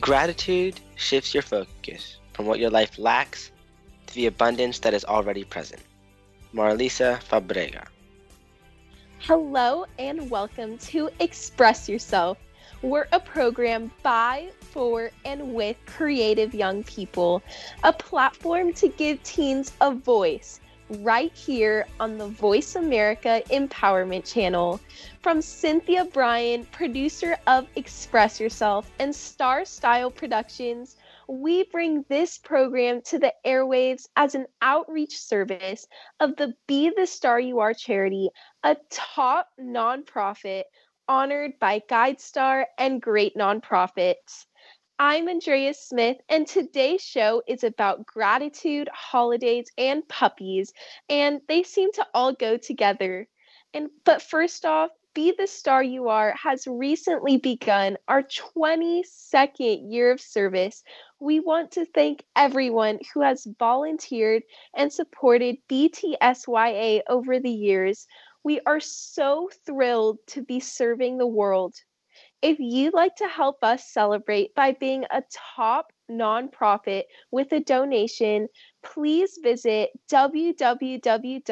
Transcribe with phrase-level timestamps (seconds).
[0.00, 3.52] Gratitude shifts your focus from what your life lacks
[4.08, 5.80] to the abundance that is already present.
[6.52, 7.86] Marelisa Fabrega.
[9.20, 12.38] Hello and welcome to Express Yourself.
[12.82, 17.40] We're a program by, for, and with creative young people,
[17.84, 20.58] a platform to give teens a voice
[20.98, 24.80] right here on the Voice America Empowerment Channel.
[25.24, 33.00] From Cynthia Brian, producer of Express Yourself and Star Style Productions, we bring this program
[33.06, 35.86] to the airwaves as an outreach service
[36.20, 38.28] of the Be the Star You Are charity,
[38.64, 40.64] a top nonprofit
[41.08, 44.44] honored by GuideStar and great nonprofits.
[44.98, 50.74] I'm Andrea Smith, and today's show is about gratitude, holidays, and puppies,
[51.08, 53.26] and they seem to all go together.
[53.72, 60.10] And but first off, Be the Star You Are has recently begun our 22nd year
[60.10, 60.82] of service.
[61.20, 64.42] We want to thank everyone who has volunteered
[64.74, 68.08] and supported BTSYA over the years.
[68.42, 71.76] We are so thrilled to be serving the world.
[72.42, 78.48] If you'd like to help us celebrate by being a top nonprofit with a donation,
[78.82, 81.44] please visit www.btsya.org.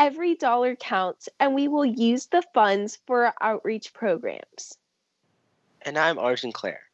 [0.00, 4.78] Every dollar counts, and we will use the funds for our outreach programs.
[5.82, 6.84] And I'm Arjin Claire.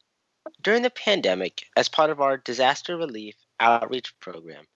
[0.61, 4.67] During the pandemic, as part of our disaster relief outreach program,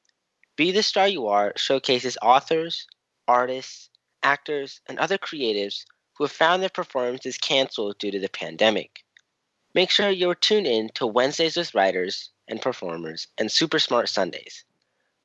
[0.56, 2.88] Be the Star You Are showcases authors,
[3.28, 3.90] artists,
[4.24, 9.04] actors, and other creatives who have found their performances canceled due to the pandemic.
[9.74, 14.64] Make sure you're tuned in to Wednesdays with Writers and Performers and Super Smart Sundays,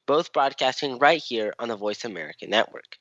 [0.07, 2.99] both broadcasting right here on the Voice America Network.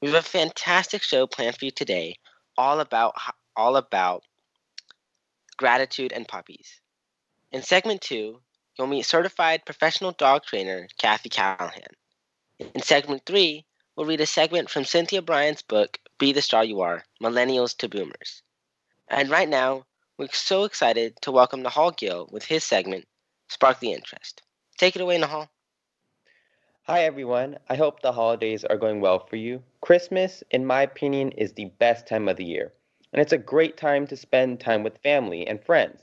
[0.00, 2.16] We have a fantastic show planned for you today,
[2.56, 3.14] all about
[3.56, 4.22] all about
[5.56, 6.80] gratitude and puppies.
[7.50, 8.40] In segment two,
[8.78, 11.94] you'll meet certified professional dog trainer Kathy Callahan.
[12.58, 13.64] In segment three,
[13.96, 17.88] we'll read a segment from Cynthia Brian's book, Be the Star You Are Millennials to
[17.88, 18.42] Boomers.
[19.08, 19.84] And right now,
[20.18, 23.06] we're so excited to welcome Nihal Gill with his segment,
[23.48, 24.42] Spark the Interest.
[24.76, 25.48] Take it away, Nihal.
[26.90, 27.58] Hi, everyone.
[27.68, 29.62] I hope the holidays are going well for you.
[29.82, 32.72] Christmas, in my opinion, is the best time of the year,
[33.12, 36.02] and it's a great time to spend time with family and friends.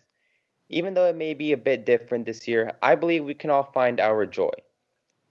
[0.69, 3.63] Even though it may be a bit different this year, I believe we can all
[3.63, 4.51] find our joy.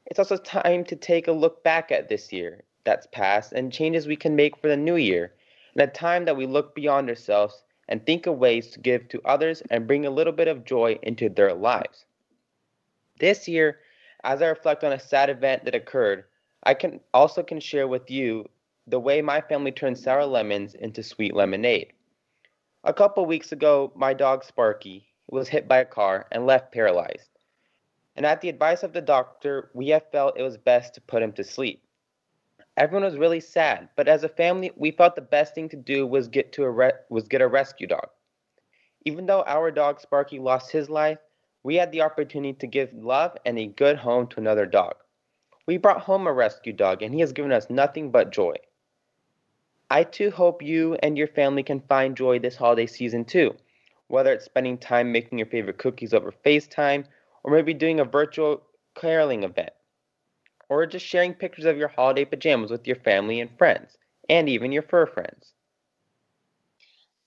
[0.06, 4.08] It's also time to take a look back at this year that's passed and changes
[4.08, 5.34] we can make for the new year,
[5.76, 9.22] and a time that we look beyond ourselves and think of ways to give to
[9.24, 12.06] others and bring a little bit of joy into their lives.
[13.20, 13.78] This year,
[14.24, 16.24] as I reflect on a sad event that occurred,
[16.64, 18.48] I can also can share with you
[18.88, 21.92] the way my family turned sour lemons into sweet lemonade.
[22.84, 27.30] A couple weeks ago, my dog Sparky was hit by a car and left paralyzed
[28.16, 31.22] and at the advice of the doctor, we have felt it was best to put
[31.22, 31.82] him to sleep.
[32.76, 36.06] Everyone was really sad, but as a family, we felt the best thing to do
[36.06, 38.08] was get to a re- was get a rescue dog.
[39.04, 41.18] Even though our dog Sparky lost his life,
[41.64, 44.94] we had the opportunity to give love and a good home to another dog.
[45.66, 48.56] We brought home a rescue dog, and he has given us nothing but joy.
[49.90, 53.54] I too hope you and your family can find joy this holiday season too,
[54.08, 57.06] whether it's spending time making your favorite cookies over FaceTime
[57.42, 58.62] or maybe doing a virtual
[58.94, 59.72] caroling event,
[60.68, 63.96] or just sharing pictures of your holiday pajamas with your family and friends,
[64.28, 65.53] and even your fur friends.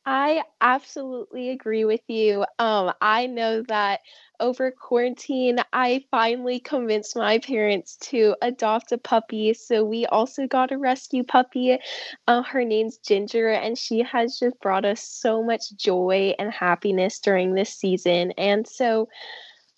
[0.10, 2.46] I absolutely agree with you.
[2.60, 4.00] Um, I know that
[4.40, 9.54] over quarantine, I finally convinced my parents to adopt a puppy.
[9.54, 11.78] So we also got a rescue puppy.
[12.26, 17.20] Uh, her name's Ginger, and she has just brought us so much joy and happiness
[17.20, 18.32] during this season.
[18.38, 19.10] And so,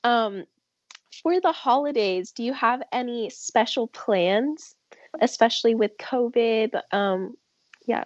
[0.03, 0.43] um,
[1.23, 4.75] for the holidays, do you have any special plans,
[5.21, 6.79] especially with COVID?
[6.93, 7.33] Um,
[7.87, 8.03] yeah.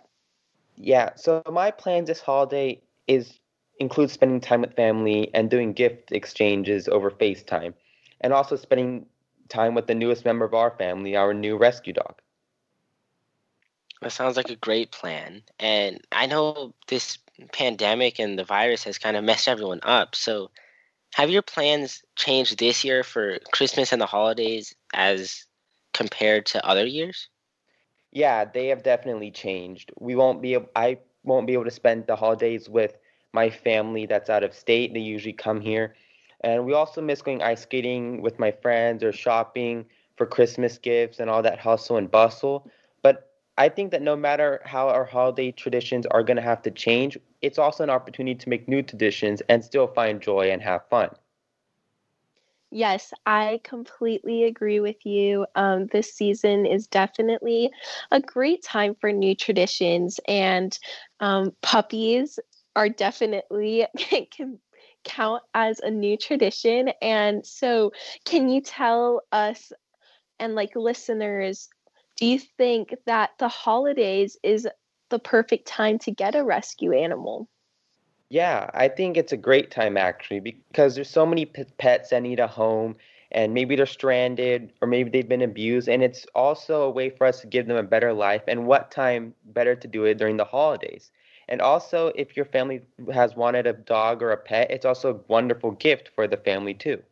[0.83, 3.39] Yeah, so my plans this holiday is
[3.79, 7.73] include spending time with family and doing gift exchanges over FaceTime,
[8.19, 9.05] and also spending
[9.47, 12.15] time with the newest member of our family, our new rescue dog.
[14.01, 15.43] That sounds like a great plan.
[15.57, 17.17] And I know this
[17.53, 20.15] pandemic and the virus has kind of messed everyone up.
[20.15, 20.51] So,
[21.13, 25.45] have your plans changed this year for Christmas and the holidays as
[25.93, 27.29] compared to other years?
[28.13, 29.91] Yeah, they have definitely changed.
[29.99, 32.95] We won't be able, I won't be able to spend the holidays with
[33.33, 34.93] my family that's out of state.
[34.93, 35.95] They usually come here.
[36.41, 41.19] And we also miss going ice skating with my friends or shopping for Christmas gifts
[41.19, 42.69] and all that hustle and bustle.
[43.01, 46.71] But I think that no matter how our holiday traditions are going to have to
[46.71, 50.87] change, it's also an opportunity to make new traditions and still find joy and have
[50.87, 51.09] fun.
[52.75, 55.45] Yes, I completely agree with you.
[55.55, 57.71] Um, this season is definitely
[58.11, 60.77] a great time for new traditions, and
[61.19, 62.39] um, puppies
[62.75, 63.85] are definitely
[64.31, 64.59] can
[65.03, 66.89] count as a new tradition.
[67.01, 67.91] And so,
[68.25, 69.71] can you tell us
[70.39, 71.69] and like listeners,
[72.17, 74.67] do you think that the holidays is
[75.09, 77.47] the perfect time to get a rescue animal?
[78.33, 82.23] Yeah, I think it's a great time actually because there's so many p- pets that
[82.23, 82.95] need a home
[83.31, 87.27] and maybe they're stranded or maybe they've been abused and it's also a way for
[87.27, 90.37] us to give them a better life and what time better to do it during
[90.37, 91.11] the holidays.
[91.47, 92.81] And also, if your family
[93.13, 96.73] has wanted a dog or a pet, it's also a wonderful gift for the family
[96.73, 97.03] too.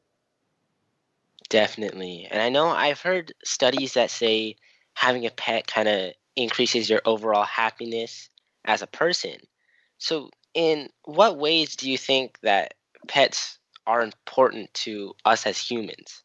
[1.49, 2.27] Definitely.
[2.31, 4.55] And I know I've heard studies that say
[4.95, 8.29] having a pet kind of increases your overall happiness
[8.65, 9.37] as a person.
[9.97, 12.73] So, in what ways do you think that
[13.07, 16.23] pets are important to us as humans?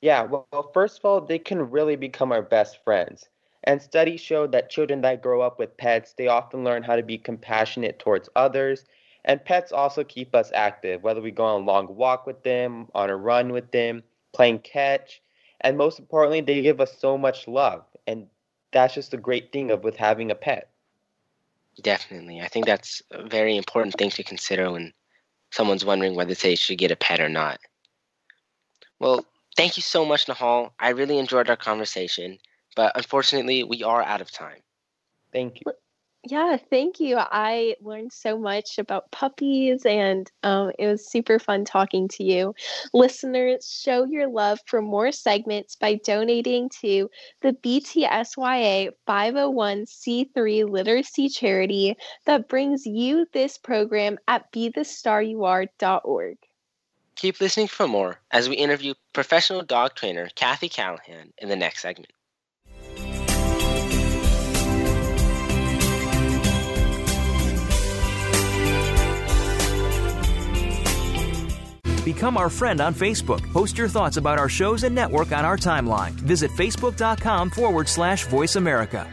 [0.00, 3.28] Yeah, well, first of all, they can really become our best friends.
[3.64, 7.02] And studies show that children that grow up with pets, they often learn how to
[7.02, 8.84] be compassionate towards others.
[9.24, 12.88] And pets also keep us active, whether we go on a long walk with them,
[12.94, 14.02] on a run with them,
[14.34, 15.22] playing catch.
[15.62, 17.86] And most importantly, they give us so much love.
[18.06, 18.26] And
[18.72, 20.68] that's just a great thing of with having a pet.
[21.82, 22.40] Definitely.
[22.40, 24.92] I think that's a very important thing to consider when
[25.50, 27.58] someone's wondering whether they should get a pet or not.
[29.00, 29.24] Well,
[29.56, 30.70] thank you so much, Nihal.
[30.78, 32.38] I really enjoyed our conversation.
[32.76, 34.62] But unfortunately, we are out of time.
[35.32, 35.72] Thank you.
[36.26, 37.18] Yeah, thank you.
[37.18, 42.54] I learned so much about puppies and um, it was super fun talking to you.
[42.94, 47.10] Listeners, show your love for more segments by donating to
[47.42, 51.94] the BTSYA 501c3 literacy charity
[52.24, 56.36] that brings you this program at BeTheStarYouAre.org.
[57.16, 61.82] Keep listening for more as we interview professional dog trainer Kathy Callahan in the next
[61.82, 62.12] segment.
[72.04, 73.40] Become our friend on Facebook.
[73.52, 76.12] Post your thoughts about our shows and network on our timeline.
[76.12, 79.10] Visit facebook.com forward slash voice America.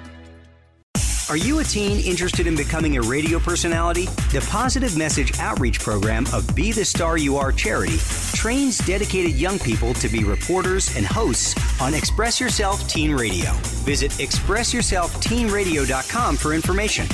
[1.30, 4.08] Are you a teen interested in becoming a radio personality?
[4.34, 7.96] The Positive Message Outreach Program of Be the Star You Are charity
[8.34, 13.54] trains dedicated young people to be reporters and hosts on Express Yourself Teen Radio.
[13.86, 17.06] Visit expressyourselfteenradio.com for information.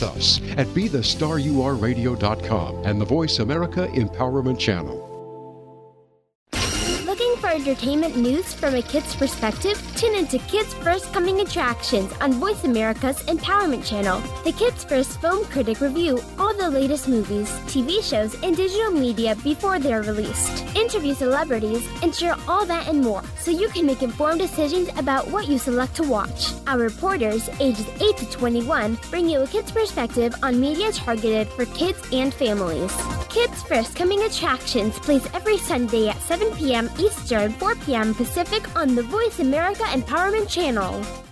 [0.00, 5.11] us at BeTheStarYouAreRadio.com and the Voice America Empowerment Channel.
[7.52, 9.76] Entertainment news from a kid's perspective?
[9.94, 14.20] Tune into Kids First Coming Attractions on Voice America's Empowerment Channel.
[14.42, 19.36] The Kids First Film Critic review all the latest movies, TV shows, and digital media
[19.44, 20.64] before they're released.
[20.74, 25.28] Interview celebrities and share all that and more so you can make informed decisions about
[25.28, 26.52] what you select to watch.
[26.66, 31.66] Our reporters, ages 8 to 21, bring you a kid's perspective on media targeted for
[31.66, 32.96] kids and families.
[33.32, 36.90] Kids First Coming Attractions plays every Sunday at 7 p.m.
[36.98, 38.14] Eastern, 4 p.m.
[38.14, 41.31] Pacific on the Voice America Empowerment Channel.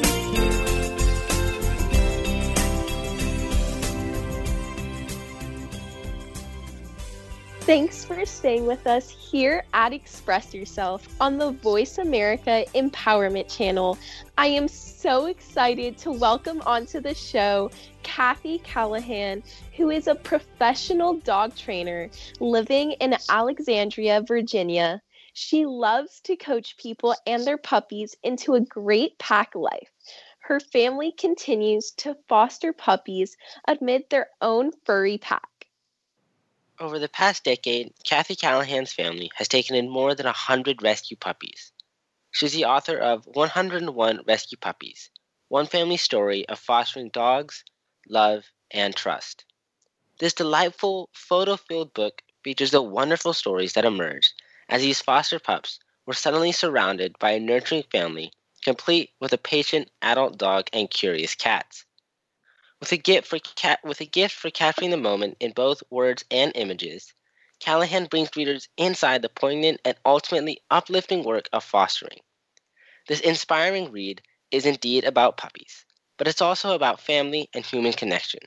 [7.65, 13.99] Thanks for staying with us here at Express Yourself on the Voice America Empowerment Channel.
[14.35, 17.69] I am so excited to welcome onto the show
[18.01, 19.43] Kathy Callahan,
[19.77, 24.99] who is a professional dog trainer living in Alexandria, Virginia.
[25.33, 29.91] She loves to coach people and their puppies into a great pack life.
[30.39, 33.37] Her family continues to foster puppies
[33.67, 35.50] amid their own furry pack.
[36.81, 41.71] Over the past decade, Kathy Callahan's family has taken in more than 100 rescue puppies.
[42.31, 45.11] She's the author of 101 Rescue Puppies
[45.47, 47.63] One Family Story of Fostering Dogs,
[48.09, 49.45] Love, and Trust.
[50.17, 54.33] This delightful, photo filled book features the wonderful stories that emerged
[54.67, 58.33] as these foster pups were suddenly surrounded by a nurturing family,
[58.63, 61.85] complete with a patient adult dog and curious cats.
[62.81, 66.25] With a gift for ca- with a gift for capturing the moment in both words
[66.31, 67.13] and images,
[67.59, 72.21] Callahan brings readers inside the poignant and ultimately uplifting work of fostering.
[73.07, 75.85] This inspiring read is indeed about puppies,
[76.17, 78.41] but it's also about family and human connection.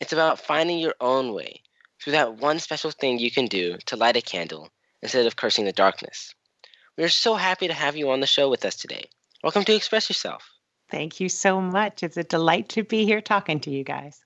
[0.00, 1.62] It's about finding your own way
[2.02, 4.68] through that one special thing you can do to light a candle
[5.00, 6.34] instead of cursing the darkness.
[6.96, 9.08] We are so happy to have you on the show with us today.
[9.44, 10.57] Welcome to Express Yourself.
[10.90, 12.02] Thank you so much.
[12.02, 14.24] It's a delight to be here talking to you guys.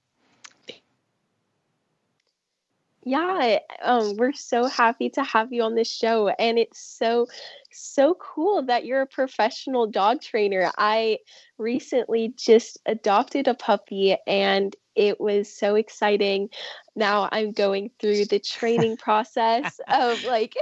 [3.04, 7.26] Yeah, um, we're so happy to have you on this show, and it's so
[7.72, 10.70] so cool that you're a professional dog trainer.
[10.78, 11.18] I
[11.58, 16.50] recently just adopted a puppy, and it was so exciting.
[16.94, 20.54] Now I'm going through the training process of like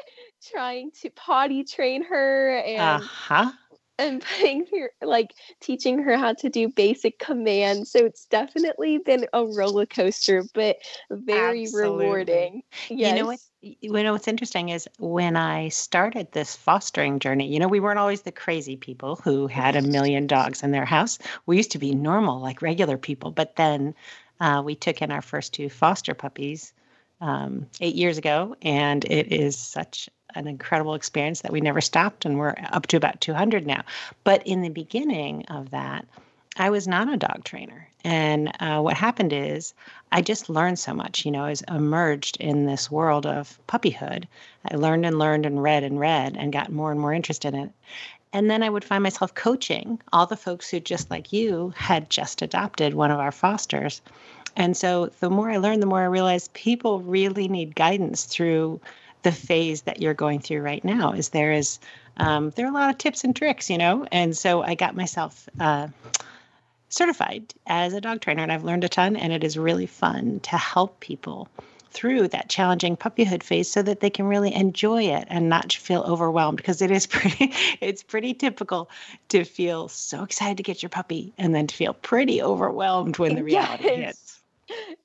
[0.50, 3.52] trying to potty train her and uh-huh
[4.00, 7.92] and putting her like teaching her how to do basic commands.
[7.92, 10.76] So it's definitely been a roller coaster, but
[11.10, 12.06] very Absolutely.
[12.06, 12.62] rewarding.
[12.88, 13.10] Yes.
[13.10, 13.40] You know what?
[13.62, 17.52] You know what's interesting is when I started this fostering journey.
[17.52, 20.86] You know, we weren't always the crazy people who had a million dogs in their
[20.86, 21.18] house.
[21.44, 23.30] We used to be normal, like regular people.
[23.30, 23.94] But then
[24.40, 26.72] uh, we took in our first two foster puppies
[27.20, 32.24] um, eight years ago, and it is such an incredible experience that we never stopped,
[32.24, 33.82] and we're up to about 200 now.
[34.24, 36.06] But in the beginning of that,
[36.56, 37.88] I was not a dog trainer.
[38.04, 39.72] And uh, what happened is
[40.10, 44.26] I just learned so much, you know, as emerged in this world of puppyhood.
[44.70, 47.60] I learned and learned and read and read and got more and more interested in
[47.60, 47.72] it.
[48.32, 52.10] And then I would find myself coaching all the folks who, just like you, had
[52.10, 54.00] just adopted one of our fosters.
[54.56, 58.80] And so the more I learned, the more I realized people really need guidance through
[59.22, 61.78] the phase that you're going through right now is there is
[62.16, 64.94] um, there are a lot of tips and tricks you know and so i got
[64.94, 65.88] myself uh,
[66.88, 70.40] certified as a dog trainer and i've learned a ton and it is really fun
[70.40, 71.48] to help people
[71.92, 76.02] through that challenging puppyhood phase so that they can really enjoy it and not feel
[76.02, 78.88] overwhelmed because it is pretty it's pretty typical
[79.28, 83.34] to feel so excited to get your puppy and then to feel pretty overwhelmed when
[83.34, 83.96] the reality yes.
[83.96, 84.29] hits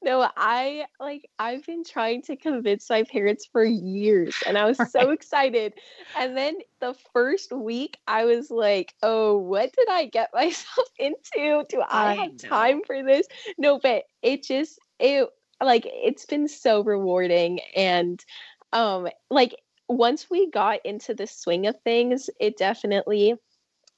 [0.03, 4.79] no, I like I've been trying to convince my parents for years and I was
[4.79, 4.89] right.
[4.91, 5.73] so excited.
[6.15, 11.63] And then the first week I was like, "Oh, what did I get myself into?
[11.69, 12.49] Do I, I have know.
[12.49, 15.29] time for this?" No, but it just it
[15.61, 18.23] like it's been so rewarding and
[18.73, 19.55] um like
[19.87, 23.35] once we got into the swing of things, it definitely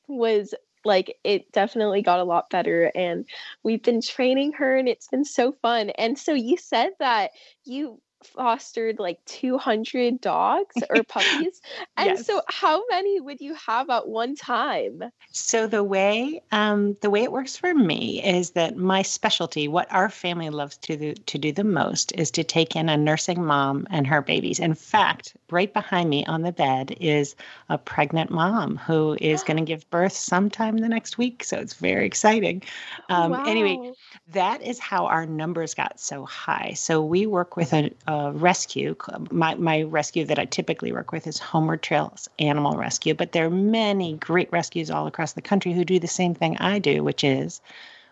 [0.08, 0.54] was
[0.88, 3.26] like it definitely got a lot better and
[3.64, 5.92] we've been training her and it's been so fun.
[5.92, 7.32] And so you said that
[7.66, 11.62] you fostered like 200 dogs or puppies.
[11.96, 12.26] and yes.
[12.26, 15.04] so how many would you have at one time?
[15.32, 19.92] So the way um, the way it works for me is that my specialty, what
[19.92, 23.44] our family loves to do, to do the most is to take in a nursing
[23.44, 24.60] mom and her babies.
[24.60, 27.36] In fact, right behind me on the bed is
[27.70, 31.44] a pregnant mom who is going to give birth sometime the next week.
[31.44, 32.64] So it's very exciting.
[33.10, 33.44] Um, wow.
[33.46, 33.92] Anyway,
[34.34, 36.74] that is how our numbers got so high.
[36.76, 38.96] So we work with a, a, rescue.
[39.32, 43.46] My, my rescue that I typically work with is Homeward Trails Animal Rescue, but there
[43.46, 47.04] are many great rescues all across the country who do the same thing I do,
[47.04, 47.62] which is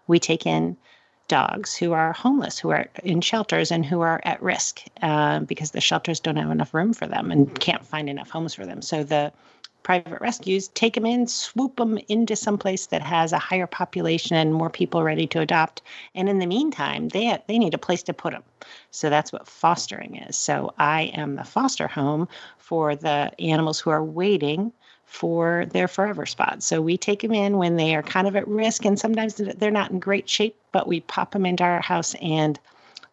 [0.08, 0.78] we take in
[1.28, 5.72] dogs who are homeless, who are in shelters, and who are at risk uh, because
[5.72, 8.82] the shelters don't have enough room for them and can't find enough homes for them.
[8.82, 9.32] So the
[9.86, 14.36] private rescues take them in, swoop them into some place that has a higher population
[14.36, 15.84] and more people ready to adopt.
[16.15, 18.44] And in the meantime, they they need a place to put them.
[18.89, 20.36] So that's what fostering is.
[20.36, 22.27] So I am the foster home
[22.58, 24.74] for the animals who are waiting
[25.06, 26.63] for their forever spot.
[26.63, 29.70] So we take them in when they are kind of at risk and sometimes they're
[29.70, 32.60] not in great shape, but we pop them into our house and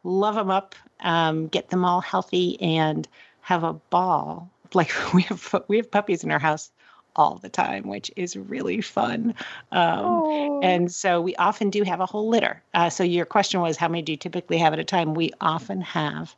[0.05, 3.07] love them up, um, get them all healthy and
[3.43, 6.71] have a ball like we have we have puppies in our house
[7.17, 9.35] all the time, which is really fun.
[9.71, 12.63] Um, and so we often do have a whole litter.
[12.75, 15.15] Uh, so your question was, how many do you typically have at a time?
[15.15, 16.35] We often have,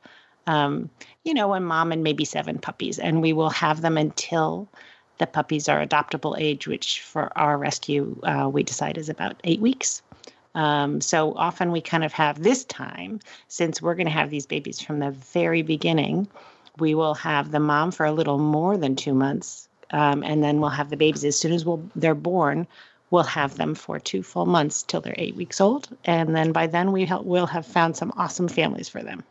[0.46, 0.90] um,
[1.24, 4.68] you know, a mom and maybe seven puppies, and we will have them until
[5.18, 9.60] the puppies are adoptable age, which for our rescue uh, we decide is about eight
[9.60, 10.02] weeks.
[10.56, 14.46] Um, so often we kind of have this time, since we're going to have these
[14.46, 16.28] babies from the very beginning
[16.78, 20.60] we will have the mom for a little more than two months, um, and then
[20.60, 22.66] we'll have the babies as soon as we'll, they're born.
[23.10, 26.66] We'll have them for two full months till they're eight weeks old, and then by
[26.66, 29.22] then we will have found some awesome families for them.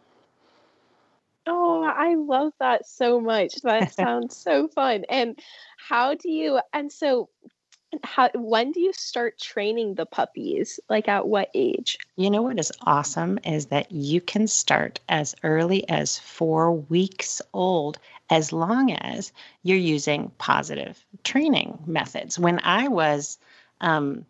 [1.45, 3.55] Oh, I love that so much.
[3.63, 5.03] That sounds so fun.
[5.09, 5.37] And
[5.77, 6.59] how do you?
[6.71, 7.29] And so,
[8.03, 10.79] how when do you start training the puppies?
[10.89, 11.97] Like at what age?
[12.15, 17.41] You know what is awesome is that you can start as early as four weeks
[17.53, 19.31] old as long as
[19.63, 22.39] you're using positive training methods.
[22.39, 23.37] When i was
[23.81, 24.25] um,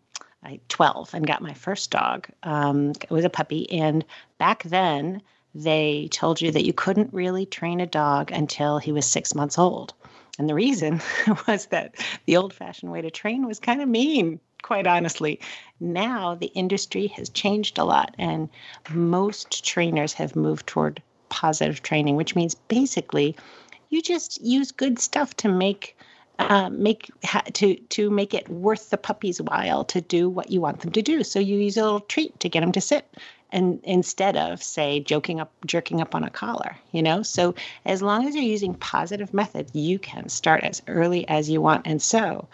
[0.68, 4.04] 12 and got my first dog um, it was a puppy and
[4.38, 5.22] back then
[5.54, 9.58] they told you that you couldn't really train a dog until he was six months
[9.58, 9.94] old
[10.38, 11.00] and the reason
[11.48, 11.94] was that
[12.26, 15.40] the old fashioned way to train was kind of mean, quite honestly.
[15.80, 18.48] Now the industry has changed a lot, and
[18.92, 23.36] most trainers have moved toward positive training, which means basically
[23.90, 25.96] you just use good stuff to make.
[26.40, 30.60] Uh, make ha, to to make it worth the puppy's while to do what you
[30.60, 31.22] want them to do.
[31.22, 33.06] So you use a little treat to get them to sit
[33.54, 37.22] and instead of say joking up jerking up on a collar you know?
[37.22, 37.54] So
[37.86, 41.86] as long as you're using positive methods you can start as early as you want.
[41.86, 42.46] And so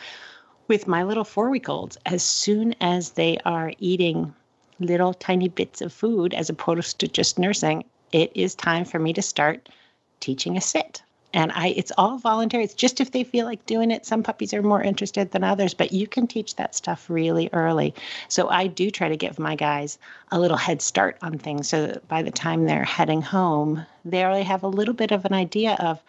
[0.68, 4.32] with my little four week olds as soon as they are eating
[4.78, 9.12] little tiny bits of food as opposed to just nursing it is time for me
[9.12, 9.68] to start
[10.20, 12.64] teaching a sit and I it's all voluntary.
[12.64, 14.06] It's just if they feel like doing it.
[14.06, 17.94] Some puppies are more interested than others, but you can teach that stuff really early.
[18.28, 19.98] So I do try to give my guys
[20.30, 24.24] a little head start on things so that by the time they're heading home, they
[24.24, 26.02] already have a little bit of an idea of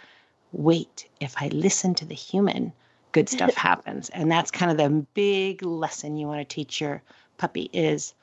[0.52, 2.74] wait, if I listen to the human,
[3.12, 4.10] good stuff happens.
[4.10, 7.02] And that's kind of the big lesson you want to teach your
[7.38, 8.14] puppy is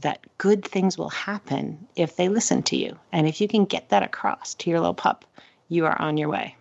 [0.00, 2.98] that good things will happen if they listen to you.
[3.12, 5.24] And if you can get that across to your little pup,
[5.68, 6.56] you are on your way.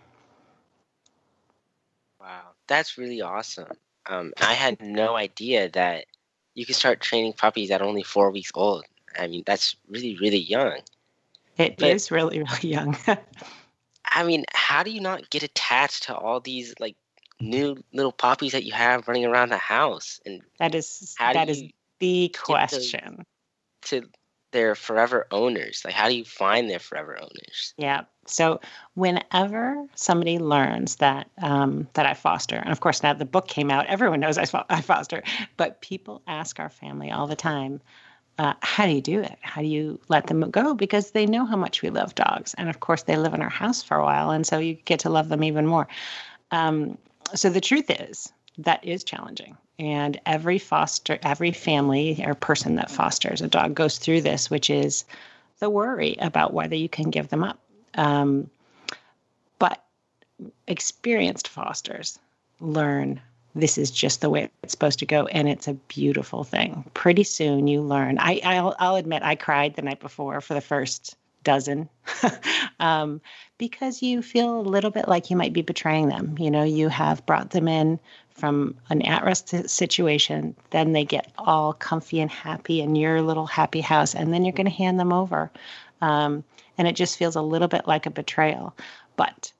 [2.20, 3.72] Wow, that's really awesome.
[4.08, 6.06] Um, I had no idea that
[6.54, 8.86] you could start training puppies at only four weeks old.
[9.18, 10.80] I mean, that's really, really young.
[11.58, 12.98] It but, is really, really young.
[14.06, 16.96] I mean, how do you not get attached to all these like
[17.40, 20.20] new little puppies that you have running around the house?
[20.26, 21.64] And that is that is
[22.00, 23.26] the question.
[23.84, 24.04] To
[24.56, 25.82] their forever owners?
[25.84, 27.74] Like, how do you find their forever owners?
[27.78, 28.06] Yeah.
[28.26, 28.62] So
[28.94, 33.70] whenever somebody learns that um, that I foster, and of course now the book came
[33.70, 35.22] out, everyone knows I, fo- I foster,
[35.58, 37.82] but people ask our family all the time,
[38.40, 39.38] uh, how do you do it?
[39.42, 40.74] How do you let them go?
[40.74, 43.50] Because they know how much we love dogs, and of course they live in our
[43.50, 45.88] house for a while, and so you get to love them even more.
[46.52, 46.98] Um,
[47.34, 52.90] so the truth is that is challenging and every foster every family or person that
[52.90, 55.06] fosters a dog goes through this which is
[55.60, 57.60] the worry about whether you can give them up.
[57.96, 58.50] Um,
[59.60, 59.84] but
[60.68, 62.20] experienced fosters
[62.60, 63.22] learn
[63.58, 66.84] this is just the way it's supposed to go and it's a beautiful thing.
[66.94, 68.18] Pretty soon you learn.
[68.20, 71.88] I i'll, I'll admit i cried the night before for the first dozen
[72.80, 73.22] um,
[73.58, 76.36] because you feel a little bit like you might be betraying them.
[76.38, 78.00] You know you have brought them in
[78.36, 83.82] from an at-risk situation then they get all comfy and happy in your little happy
[83.82, 85.50] house and then you're going to hand them over.
[86.02, 86.44] Um,
[86.78, 88.76] and it just feels a little bit like a betrayal.
[89.16, 89.54] But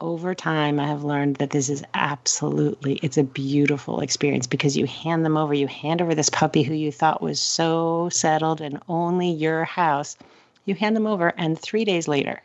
[0.00, 4.86] over time i have learned that this is absolutely it's a beautiful experience because you
[4.86, 8.78] hand them over you hand over this puppy who you thought was so settled and
[8.88, 10.16] only your house
[10.64, 12.42] you hand them over and 3 days later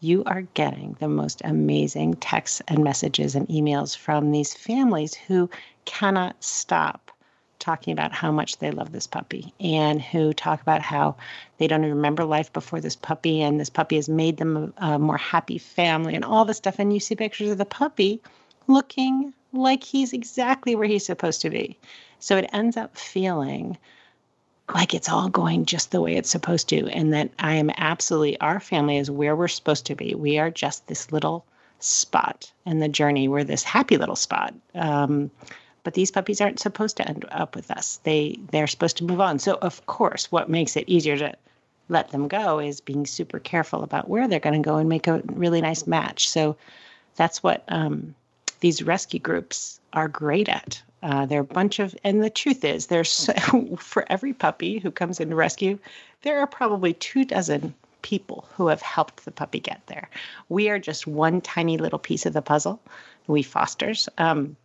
[0.00, 5.50] you are getting the most amazing texts and messages and emails from these families who
[5.84, 7.10] cannot stop
[7.58, 11.16] talking about how much they love this puppy and who talk about how
[11.58, 14.86] they don't even remember life before this puppy and this puppy has made them a,
[14.86, 16.78] a more happy family and all this stuff.
[16.78, 18.22] And you see pictures of the puppy
[18.68, 21.76] looking like he's exactly where he's supposed to be.
[22.20, 23.76] So it ends up feeling
[24.74, 28.38] like it's all going just the way it's supposed to and that i am absolutely
[28.40, 30.14] our family is where we're supposed to be.
[30.14, 31.44] We are just this little
[31.80, 33.28] spot in the journey.
[33.28, 34.54] We're this happy little spot.
[34.74, 35.30] Um,
[35.84, 38.00] but these puppies aren't supposed to end up with us.
[38.02, 39.38] They they're supposed to move on.
[39.38, 41.34] So of course what makes it easier to
[41.88, 45.06] let them go is being super careful about where they're going to go and make
[45.06, 46.28] a really nice match.
[46.28, 46.56] So
[47.16, 48.14] that's what um,
[48.60, 52.64] these rescue groups are great at uh, there are a bunch of, and the truth
[52.64, 53.30] is, there's
[53.78, 55.78] for every puppy who comes into rescue,
[56.22, 60.08] there are probably two dozen people who have helped the puppy get there.
[60.48, 62.80] We are just one tiny little piece of the puzzle.
[63.26, 64.08] We fosters.
[64.18, 64.56] Um,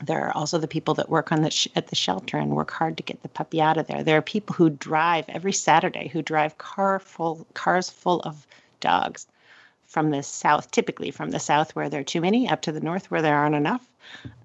[0.00, 2.70] there are also the people that work on the sh- at the shelter and work
[2.70, 4.02] hard to get the puppy out of there.
[4.02, 8.46] There are people who drive every Saturday who drive car full cars full of
[8.80, 9.26] dogs
[9.86, 12.80] from the south, typically from the south where there are too many, up to the
[12.80, 13.86] north where there aren't enough.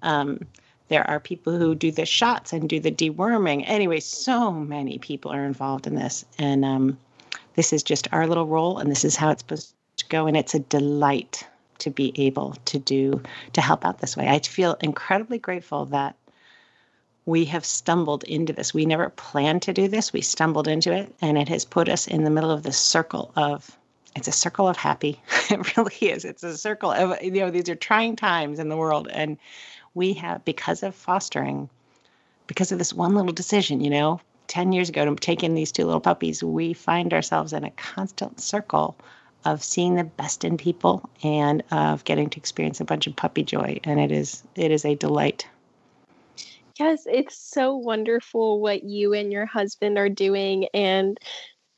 [0.02, 0.40] Um,
[0.88, 3.64] there are people who do the shots and do the deworming.
[3.66, 6.24] Anyway, so many people are involved in this.
[6.38, 6.98] And um,
[7.54, 10.26] this is just our little role, and this is how it's supposed to go.
[10.26, 11.46] And it's a delight
[11.78, 14.28] to be able to do, to help out this way.
[14.28, 16.16] I feel incredibly grateful that
[17.26, 18.74] we have stumbled into this.
[18.74, 20.12] We never planned to do this.
[20.12, 23.32] We stumbled into it, and it has put us in the middle of this circle
[23.36, 23.76] of
[24.16, 25.20] it's a circle of happy.
[25.50, 26.24] it really is.
[26.24, 29.38] It's a circle of you know these are trying times in the world, and
[29.94, 31.68] we have, because of fostering,
[32.46, 35.72] because of this one little decision, you know, 10 years ago to take in these
[35.72, 38.96] two little puppies, we find ourselves in a constant circle
[39.44, 43.42] of seeing the best in people and of getting to experience a bunch of puppy
[43.42, 43.78] joy.
[43.84, 45.46] And it is, it is a delight.
[46.78, 51.18] Yes, it's so wonderful what you and your husband are doing and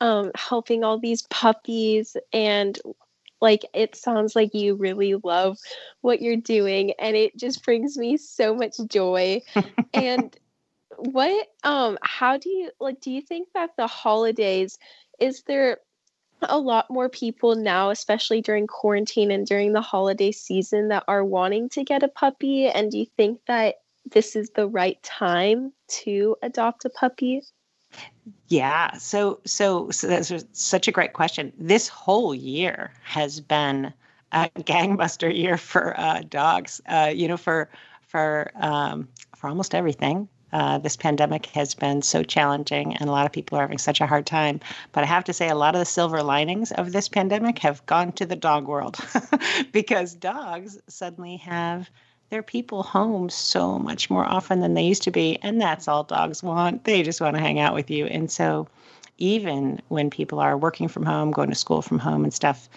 [0.01, 2.79] um, helping all these puppies and
[3.41, 5.57] like it sounds like you really love
[6.01, 9.41] what you're doing and it just brings me so much joy.
[9.93, 10.35] And
[10.97, 14.79] what um how do you like do you think that the holidays
[15.19, 15.77] is there
[16.41, 21.23] a lot more people now especially during quarantine and during the holiday season that are
[21.25, 22.67] wanting to get a puppy?
[22.67, 23.75] And do you think that
[24.11, 25.73] this is the right time
[26.03, 27.41] to adopt a puppy
[28.47, 28.93] yeah.
[28.97, 31.53] So, so, so that's such a great question.
[31.57, 33.93] This whole year has been
[34.31, 36.81] a gangbuster year for uh, dogs.
[36.87, 37.69] Uh, you know, for
[38.07, 40.27] for um, for almost everything.
[40.53, 43.99] Uh, this pandemic has been so challenging, and a lot of people are having such
[43.99, 44.61] a hard time.
[44.93, 47.85] But I have to say, a lot of the silver linings of this pandemic have
[47.85, 48.97] gone to the dog world
[49.73, 51.89] because dogs suddenly have
[52.29, 55.39] their people home so much more often than they used to be.
[55.41, 56.83] And that's all dogs want.
[56.83, 58.05] They just want to hang out with you.
[58.05, 58.67] And so,
[59.19, 62.69] even when people are working from home, going to school from home and stuff,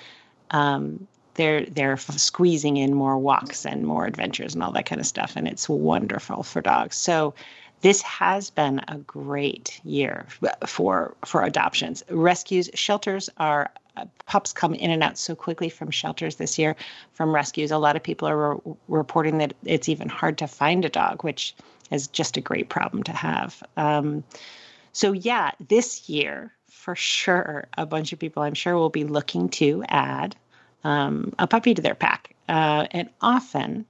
[0.53, 5.07] um, they're they're squeezing in more walks and more adventures and all that kind of
[5.07, 6.97] stuff, and it's wonderful for dogs.
[6.97, 7.35] So
[7.83, 10.27] this has been a great year
[10.67, 12.03] for for adoptions.
[12.11, 16.77] Rescues shelters are uh, pups come in and out so quickly from shelters this year
[17.13, 17.71] from rescues.
[17.71, 21.25] A lot of people are re- reporting that it's even hard to find a dog,
[21.25, 21.55] which
[21.91, 23.63] is just a great problem to have.
[23.77, 24.23] Um,
[24.93, 29.49] so, yeah, this year for sure a bunch of people I'm sure will be looking
[29.51, 30.37] to add
[30.85, 32.35] um, a puppy to their pack.
[32.49, 33.85] Uh, and often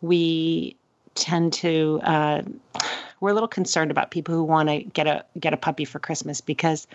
[0.00, 0.76] we
[1.14, 2.42] tend to uh,
[3.20, 5.98] we're a little concerned about people who want to get a get a puppy for
[5.98, 6.86] Christmas because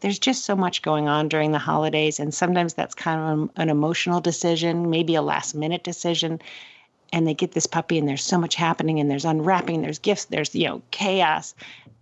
[0.00, 3.68] there's just so much going on during the holidays and sometimes that's kind of an,
[3.68, 6.40] emotional decision maybe a last minute decision
[7.12, 10.26] and they get this puppy and there's so much happening and there's unwrapping there's gifts
[10.26, 11.54] there's you know chaos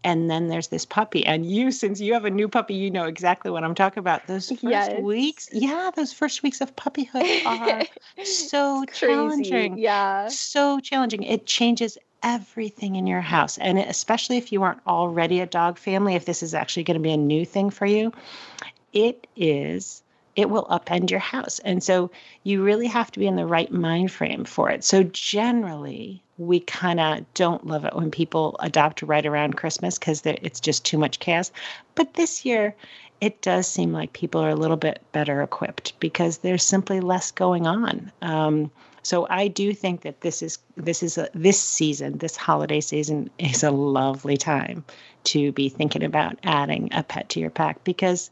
[0.04, 1.26] and then there's this puppy.
[1.26, 4.26] And you since you have a new puppy you know exactly what i'm talking about.
[4.28, 5.02] Those first Yes.
[5.02, 9.78] weeks yeah those first weeks of puppyhood are so challenging.
[9.78, 10.28] Yeah.
[10.28, 11.24] so challenging.
[11.24, 13.56] It changes everything in your house.
[13.56, 17.02] And especially if you aren't already a dog family if this is actually going to
[17.02, 18.12] be a new thing for you
[18.96, 20.02] it is
[20.36, 21.60] it will upend your house.
[21.60, 22.10] And so
[22.42, 24.84] you really have to be in the right mind frame for it.
[24.84, 30.20] So generally we kind of don't love it when people adopt right around christmas because
[30.24, 31.50] it's just too much chaos.
[31.94, 32.74] But this year
[33.20, 37.30] it does seem like people are a little bit better equipped because there's simply less
[37.30, 38.12] going on.
[38.20, 38.70] Um,
[39.06, 43.30] so I do think that this is this is a, this season, this holiday season
[43.38, 44.84] is a lovely time
[45.24, 48.30] to be thinking about adding a pet to your pack because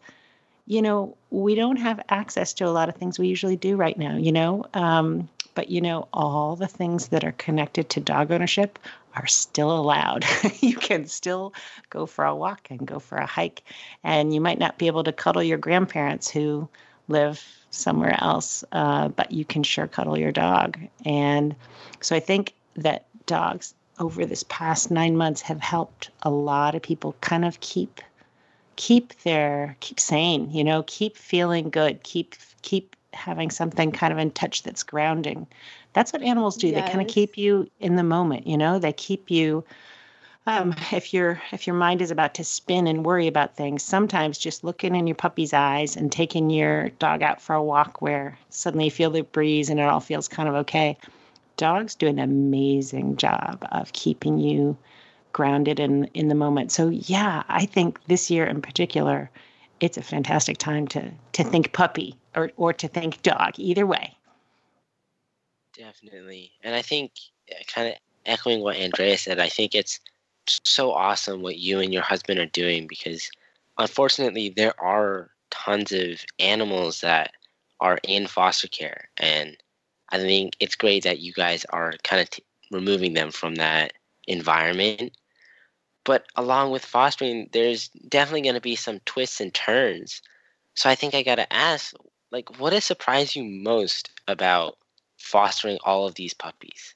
[0.67, 3.97] you know we don't have access to a lot of things we usually do right
[3.97, 4.17] now.
[4.17, 8.81] You know, um, but you know all the things that are connected to dog ownership
[9.15, 10.25] are still allowed.
[10.59, 11.55] you can still
[11.89, 13.63] go for a walk and go for a hike,
[14.03, 16.69] and you might not be able to cuddle your grandparents who
[17.07, 20.79] live somewhere else, uh, but you can sure cuddle your dog.
[21.05, 21.55] And
[22.01, 26.83] so I think that dogs over this past nine months have helped a lot of
[26.83, 28.01] people kind of keep
[28.77, 34.19] keep their keep sane, you know, keep feeling good, keep keep having something kind of
[34.19, 35.47] in touch that's grounding.
[35.93, 36.73] That's what animals do.
[36.73, 38.81] They kind of keep you in the moment, you know.
[38.81, 39.65] They keep you
[40.47, 44.39] um, if your if your mind is about to spin and worry about things, sometimes
[44.39, 48.39] just looking in your puppy's eyes and taking your dog out for a walk where
[48.51, 50.99] suddenly you feel the breeze and it all feels kind of okay.
[51.57, 54.77] Dogs do an amazing job of keeping you
[55.33, 56.73] grounded in in the moment.
[56.73, 59.31] So yeah, I think this year in particular,
[59.81, 63.53] it's a fantastic time to to think puppy or or to think dog.
[63.57, 64.15] Either way.
[65.77, 66.53] Definitely.
[66.63, 67.13] And I think,
[67.67, 67.95] kind of
[68.27, 69.99] echoing what Andrea said, I think it's
[70.47, 73.31] so awesome what you and your husband are doing because
[73.79, 77.33] unfortunately, there are tons of animals that
[77.81, 79.09] are in foster care.
[79.17, 79.57] And
[80.11, 83.93] I think it's great that you guys are kind of t- removing them from that
[84.27, 85.17] environment.
[86.05, 90.23] But along with fostering, there's definitely going to be some twists and turns.
[90.75, 91.95] So I think I got to ask,
[92.31, 94.77] like, what has surprised you most about
[95.19, 96.95] fostering all of these puppies?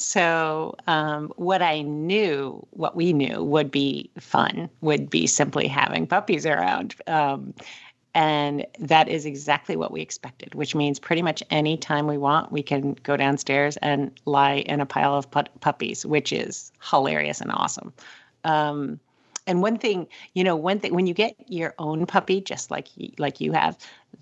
[0.00, 6.06] So, um, what I knew, what we knew would be fun, would be simply having
[6.06, 6.94] puppies around.
[7.06, 7.52] Um,
[8.14, 12.50] and that is exactly what we expected, which means pretty much any time we want,
[12.50, 17.42] we can go downstairs and lie in a pile of pu- puppies, which is hilarious
[17.42, 17.92] and awesome.
[18.44, 18.98] Um,
[19.46, 22.88] and one thing, you know, one thing when you get your own puppy, just like
[23.18, 23.76] like you have,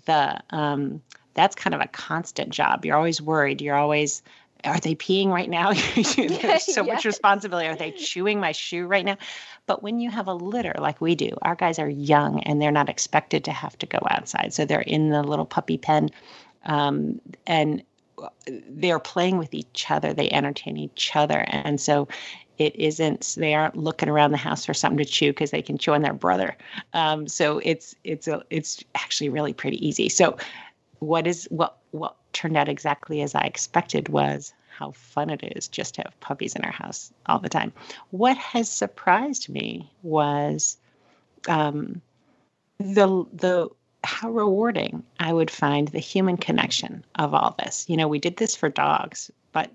[0.05, 1.01] the um,
[1.35, 2.83] that's kind of a constant job.
[2.83, 3.61] You're always worried.
[3.61, 4.21] You're always
[4.63, 5.73] are they peeing right now?
[6.15, 7.67] There's so much responsibility.
[7.67, 9.17] Are they chewing my shoe right now?
[9.65, 12.71] But when you have a litter like we do, our guys are young and they're
[12.71, 14.53] not expected to have to go outside.
[14.53, 16.09] So they're in the little puppy pen
[16.65, 17.83] um, and
[18.47, 20.13] they're playing with each other.
[20.13, 21.45] They entertain each other.
[21.47, 22.07] And so
[22.57, 25.77] it isn't, they aren't looking around the house for something to chew because they can
[25.77, 26.57] chew on their brother.
[26.93, 30.09] Um, so it's, it's, a, it's actually really pretty easy.
[30.09, 30.37] So
[30.99, 35.67] what is, what, what turned out exactly as I expected was how fun it is
[35.67, 37.73] just to have puppies in our house all the time.
[38.11, 40.77] What has surprised me was
[41.47, 42.01] um,
[42.79, 43.69] the the
[44.03, 47.85] how rewarding I would find the human connection of all this.
[47.89, 49.69] You know, we did this for dogs, but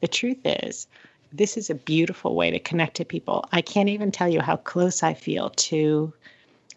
[0.00, 0.88] the truth is,
[1.32, 3.44] this is a beautiful way to connect to people.
[3.52, 6.12] I can't even tell you how close I feel to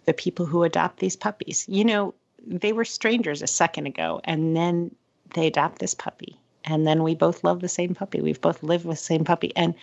[0.05, 1.65] the people who adopt these puppies.
[1.67, 2.13] You know,
[2.45, 4.95] they were strangers a second ago, and then
[5.33, 6.37] they adopt this puppy.
[6.63, 8.21] And then we both love the same puppy.
[8.21, 9.51] We've both lived with the same puppy.
[9.55, 9.73] And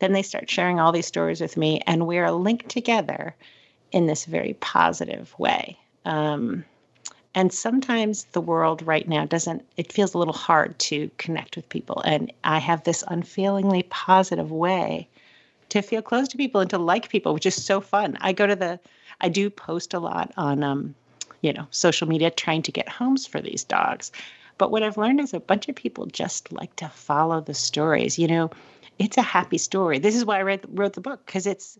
[0.00, 3.34] then they start sharing all these stories with me, and we're linked together
[3.92, 5.78] in this very positive way.
[6.04, 6.64] Um,
[7.36, 11.68] and sometimes the world right now doesn't, it feels a little hard to connect with
[11.68, 12.00] people.
[12.04, 15.08] And I have this unfailingly positive way
[15.70, 18.18] to feel close to people and to like people, which is so fun.
[18.20, 18.78] I go to the,
[19.20, 20.94] I do post a lot on, um,
[21.40, 24.12] you know, social media trying to get homes for these dogs.
[24.58, 28.18] But what I've learned is a bunch of people just like to follow the stories.
[28.18, 28.50] You know,
[28.98, 29.98] it's a happy story.
[29.98, 31.78] This is why I read, wrote the book because it's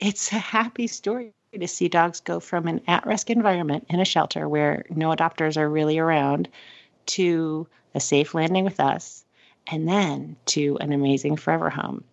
[0.00, 4.04] it's a happy story to see dogs go from an at risk environment in a
[4.04, 6.48] shelter where no adopters are really around
[7.06, 9.24] to a safe landing with us
[9.66, 12.04] and then to an amazing forever home.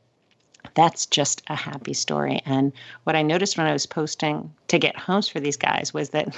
[0.73, 2.41] That's just a happy story.
[2.45, 2.73] And
[3.03, 6.35] what I noticed when I was posting to get homes for these guys was that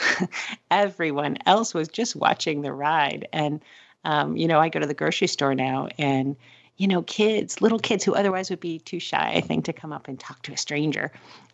[0.72, 3.28] everyone else was just watching the ride.
[3.34, 3.62] And,
[4.04, 6.36] um, you know, I go to the grocery store now and
[6.78, 9.92] you know, kids, little kids who otherwise would be too shy, I think, to come
[9.92, 11.12] up and talk to a stranger,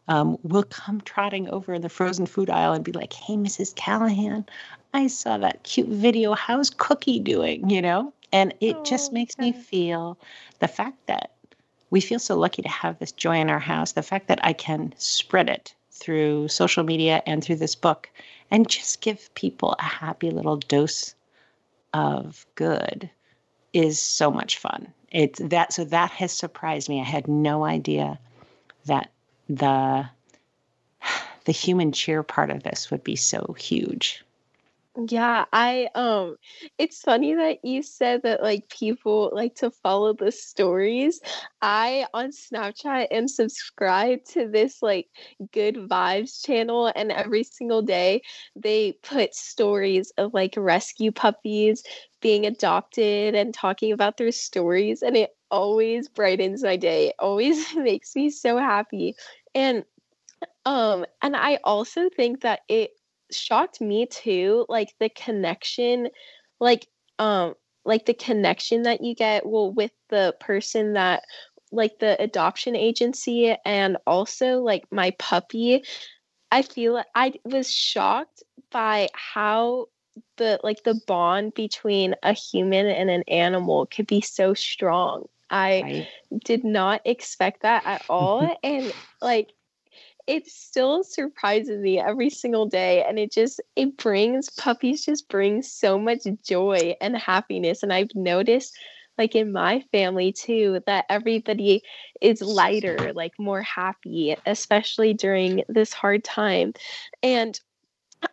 [0.10, 3.74] um, will come trotting over in the frozen food aisle and be like, "Hey, Mrs.
[3.74, 4.46] Callahan,
[4.94, 6.34] I saw that cute video.
[6.34, 10.18] How's Cookie doing?" You know, and it oh, just makes me feel
[10.60, 11.32] the fact that
[11.94, 13.92] we feel so lucky to have this joy in our house.
[13.92, 18.10] The fact that I can spread it through social media and through this book,
[18.52, 21.16] and just give people a happy little dose
[21.94, 23.10] of good
[23.74, 27.00] is so much fun it's that so that has surprised me.
[27.00, 28.20] I had no idea
[28.88, 29.12] that
[29.48, 30.10] the
[31.46, 34.26] the human cheer part of this would be so huge.
[35.10, 36.36] Yeah, I um
[36.78, 41.20] it's funny that you said that like people like to follow the stories.
[41.64, 45.08] I on Snapchat am subscribed to this like
[45.52, 48.22] good vibes channel and every single day
[48.56, 51.84] they put stories of like rescue puppies
[52.22, 57.08] being adopted and talking about their stories and it always brightens my day.
[57.08, 59.16] It always makes me so happy.
[59.56, 59.86] And
[60.66, 62.92] um and I also think that it
[63.36, 66.10] shocked me too like the connection
[66.60, 66.88] like
[67.20, 67.54] um
[67.86, 71.24] like the connection that you get well with the person that
[71.72, 75.84] like the adoption agency and also like my puppy
[76.52, 79.88] i feel i was shocked by how
[80.38, 85.82] the like the bond between a human and an animal could be so strong i
[85.82, 86.08] right.
[86.46, 89.50] did not expect that at all and like
[90.26, 95.62] it still surprises me every single day and it just it brings puppies just bring
[95.62, 98.74] so much joy and happiness and i've noticed
[99.18, 101.82] like in my family too that everybody
[102.22, 106.74] is lighter like more happy especially during this hard time.
[107.22, 107.60] And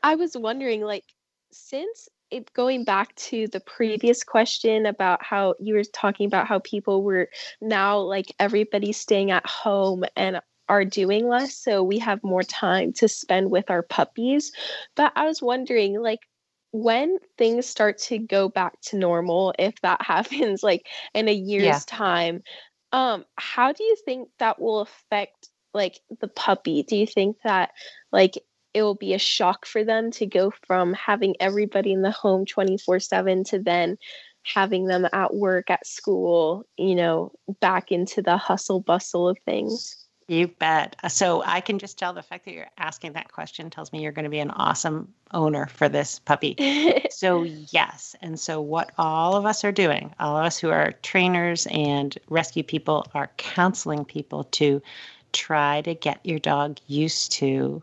[0.02, 1.04] i was wondering like
[1.52, 6.60] since it, going back to the previous question about how you were talking about how
[6.60, 7.28] people were
[7.60, 12.92] now like everybody's staying at home and are doing less, so we have more time
[12.92, 14.52] to spend with our puppies.
[14.94, 16.20] But I was wondering, like,
[16.70, 21.64] when things start to go back to normal, if that happens like in a year's
[21.64, 21.80] yeah.
[21.86, 22.42] time,
[22.92, 26.84] um, how do you think that will affect like the puppy?
[26.84, 27.70] Do you think that
[28.12, 28.36] like
[28.72, 32.46] it will be a shock for them to go from having everybody in the home
[32.46, 33.96] 24 7 to then
[34.44, 39.96] having them at work, at school, you know, back into the hustle bustle of things?
[40.30, 40.94] You bet.
[41.02, 44.00] Uh, so I can just tell the fact that you're asking that question tells me
[44.00, 46.54] you're going to be an awesome owner for this puppy.
[47.10, 48.14] so, yes.
[48.22, 52.16] And so, what all of us are doing, all of us who are trainers and
[52.28, 54.80] rescue people, are counseling people to
[55.32, 57.82] try to get your dog used to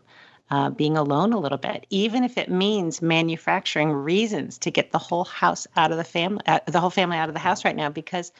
[0.50, 4.98] uh, being alone a little bit, even if it means manufacturing reasons to get the
[4.98, 7.76] whole house out of the family, uh, the whole family out of the house right
[7.76, 8.32] now, because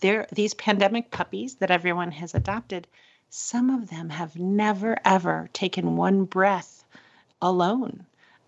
[0.00, 2.86] they're these pandemic puppies that everyone has adopted
[3.30, 6.84] some of them have never ever taken one breath
[7.40, 8.04] alone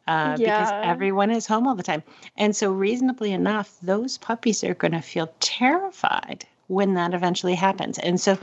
[0.08, 0.60] uh, yeah.
[0.60, 2.02] because everyone is home all the time.
[2.36, 7.98] And so, reasonably enough, those puppies are going to feel terrified when that eventually happens.
[7.98, 8.38] And so,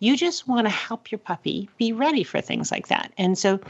[0.00, 3.12] you just want to help your puppy be ready for things like that.
[3.16, 3.60] And so,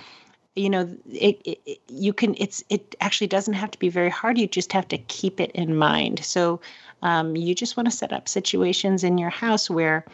[0.57, 2.35] you know, it, it, you can.
[2.39, 4.39] It's it actually doesn't have to be very hard.
[4.39, 6.25] You just have to keep it in mind.
[6.25, 6.61] So,
[7.03, 10.07] um, you just want to set up situations in your house where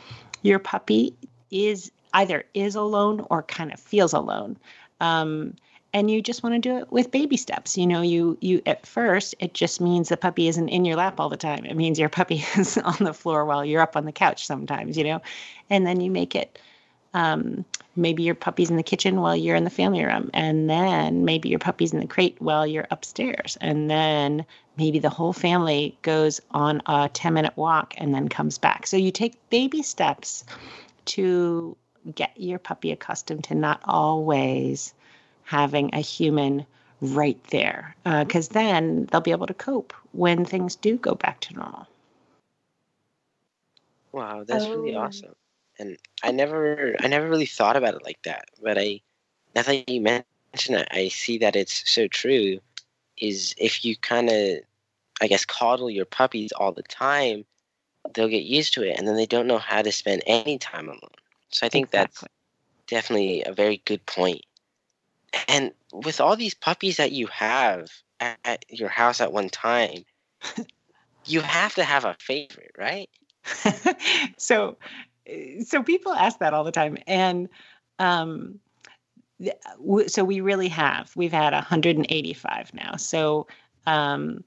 [0.43, 1.15] your puppy
[1.51, 4.57] is either is alone or kind of feels alone.
[5.01, 5.55] Um,
[5.93, 7.77] and you just want to do it with baby steps.
[7.77, 11.19] You know, you you at first it just means the puppy isn't in your lap
[11.19, 11.65] all the time.
[11.65, 14.97] It means your puppy is on the floor while you're up on the couch sometimes.
[14.97, 15.23] You know,
[15.69, 16.59] and then you make it.
[17.13, 17.65] Um,
[17.97, 21.49] maybe your puppy's in the kitchen while you're in the family room, and then maybe
[21.49, 24.47] your puppy's in the crate while you're upstairs, and then
[24.77, 28.87] maybe the whole family goes on a 10 minute walk and then comes back.
[28.87, 30.45] So you take baby steps
[31.07, 31.77] to
[32.15, 34.95] get your puppy accustomed to not always
[35.45, 36.67] having a human
[37.01, 41.41] right there because uh, then they'll be able to cope when things do go back
[41.41, 41.87] to normal.
[44.13, 44.77] Wow that's oh.
[44.77, 45.35] really awesome.
[45.79, 49.01] And i never i never really thought about it like that but i
[49.55, 52.59] now that you mention it i see that it's so true
[53.17, 54.59] is if you kind of
[55.23, 57.45] i guess coddle your puppies all the time
[58.15, 60.89] they'll get used to it and then they don't know how to spend any time
[60.89, 61.20] alone
[61.51, 62.29] so I think exactly.
[62.29, 62.35] that's
[62.87, 64.45] definitely a very good point.
[65.49, 67.89] And with all these puppies that you have
[68.19, 70.05] at, at your house at one time,
[71.27, 73.09] you have to have a favorite, right?
[74.37, 74.77] so
[75.65, 77.49] so people ask that all the time and
[77.99, 78.59] um
[80.07, 83.47] so we really have we've had 185 now so
[83.87, 84.45] um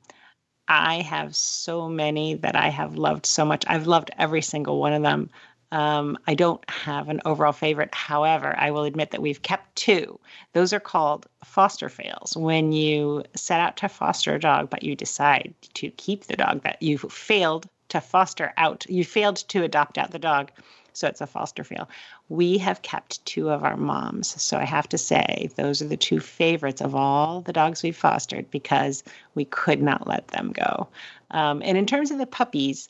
[0.67, 4.93] i have so many that i have loved so much i've loved every single one
[4.93, 5.29] of them
[5.73, 7.93] um, I don't have an overall favorite.
[7.95, 10.19] However, I will admit that we've kept two.
[10.53, 12.37] Those are called foster fails.
[12.37, 16.61] When you set out to foster a dog, but you decide to keep the dog
[16.61, 20.51] that you failed to foster out, you failed to adopt out the dog,
[20.93, 21.89] so it's a foster fail.
[22.29, 24.39] We have kept two of our moms.
[24.39, 27.97] So I have to say, those are the two favorites of all the dogs we've
[27.97, 29.03] fostered because
[29.33, 30.87] we could not let them go.
[31.31, 32.89] Um, and in terms of the puppies,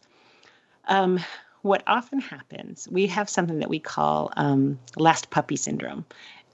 [0.90, 1.22] um,
[1.64, 6.06] what often happens, we have something that we call um, last puppy syndrome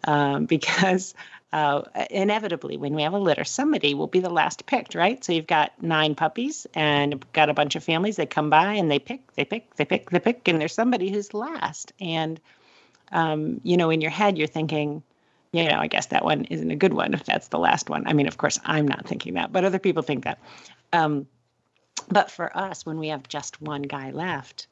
[0.05, 1.13] um, because
[1.51, 1.81] uh,
[2.11, 5.23] inevitably, when we have a litter, somebody will be the last picked, right?
[5.23, 8.17] So you've got nine puppies and got a bunch of families.
[8.17, 11.11] They come by and they pick, they pick, they pick, they pick, and there's somebody
[11.11, 11.91] who's last.
[11.99, 12.39] And
[13.11, 15.01] um, you know, in your head, you're thinking,
[15.51, 18.05] you know, I guess that one isn't a good one if that's the last one.
[18.05, 20.37] I mean, of course, I'm not thinking that, but other people think that.
[20.93, 21.25] Um,
[22.09, 24.67] but for us, when we have just one guy left,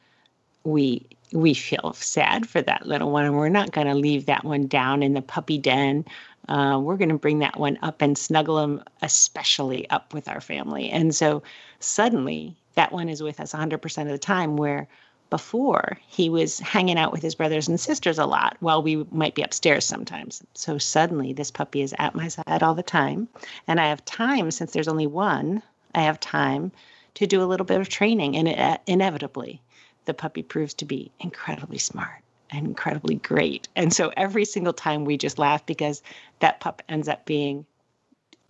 [0.64, 4.46] we we feel sad for that little one, and we're not going to leave that
[4.46, 6.06] one down in the puppy den.
[6.48, 10.40] Uh, we're going to bring that one up and snuggle him, especially up with our
[10.40, 10.90] family.
[10.90, 11.44] And so
[11.80, 14.56] suddenly, that one is with us 100% of the time.
[14.56, 14.88] Where
[15.30, 19.36] before he was hanging out with his brothers and sisters a lot while we might
[19.36, 20.42] be upstairs sometimes.
[20.54, 23.28] So suddenly, this puppy is at my side all the time,
[23.68, 25.62] and I have time since there's only one.
[25.94, 26.72] I have time
[27.16, 29.62] to do a little bit of training, and it, uh, inevitably
[30.08, 33.68] the puppy proves to be incredibly smart and incredibly great.
[33.76, 36.02] And so every single time we just laugh because
[36.40, 37.66] that pup ends up being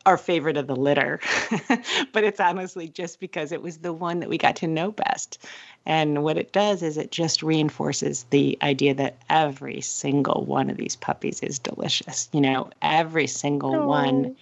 [0.05, 1.19] our favorite of the litter.
[2.13, 5.45] but it's honestly just because it was the one that we got to know best.
[5.85, 10.77] And what it does is it just reinforces the idea that every single one of
[10.77, 12.29] these puppies is delicious.
[12.31, 13.85] You know, every single Aww.
[13.85, 14.35] one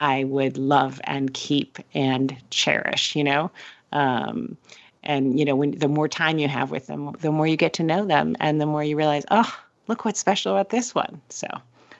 [0.00, 3.50] I would love and keep and cherish, you know.
[3.92, 4.56] Um,
[5.02, 7.74] and you know when the more time you have with them the more you get
[7.74, 11.20] to know them and the more you realize oh look what's special about this one.
[11.28, 11.48] So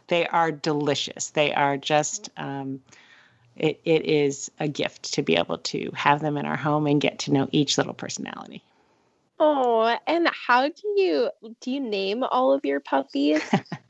[0.06, 1.30] they are delicious.
[1.30, 2.80] They are just um,
[3.56, 7.00] it, it is a gift to be able to have them in our home and
[7.00, 8.62] get to know each little personality.
[9.40, 11.30] Oh and how do you
[11.60, 13.42] do you name all of your puppies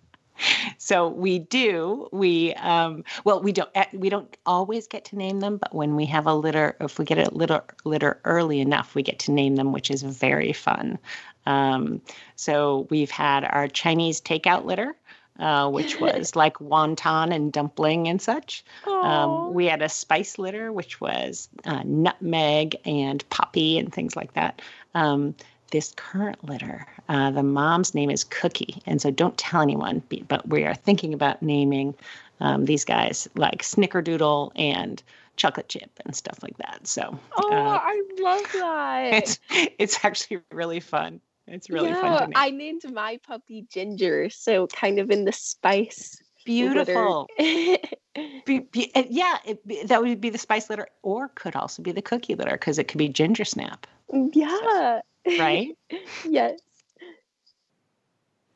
[0.79, 5.41] so we do we um, well we don't eh, we don't always get to name
[5.41, 8.95] them but when we have a litter if we get a litter litter early enough
[8.95, 10.99] we get to name them which is very fun
[11.47, 12.01] um,
[12.37, 14.95] so we've had our chinese takeout litter
[15.41, 18.63] uh, which was like wonton and dumpling and such.
[18.87, 24.35] Um, we had a spice litter, which was uh, nutmeg and poppy and things like
[24.35, 24.61] that.
[24.95, 25.35] Um,
[25.71, 28.83] this current litter, uh, the mom's name is Cookie.
[28.87, 31.95] And so don't tell anyone, but we are thinking about naming
[32.41, 35.03] um, these guys like Snickerdoodle and
[35.37, 36.87] chocolate chip and stuff like that.
[36.87, 39.11] So, oh, uh, I love that.
[39.15, 39.41] It's,
[39.79, 41.21] it's actually really fun.
[41.47, 42.33] It's really yeah, fun to name.
[42.37, 46.23] I named my puppy Ginger, so kind of in the spice.
[46.45, 47.29] Beautiful.
[47.39, 52.03] be, be, yeah, it, that would be the spice litter, or could also be the
[52.03, 53.87] cookie litter because it could be ginger snap.
[54.13, 54.59] Yeah.
[54.63, 55.77] So, right?
[56.29, 56.61] yes.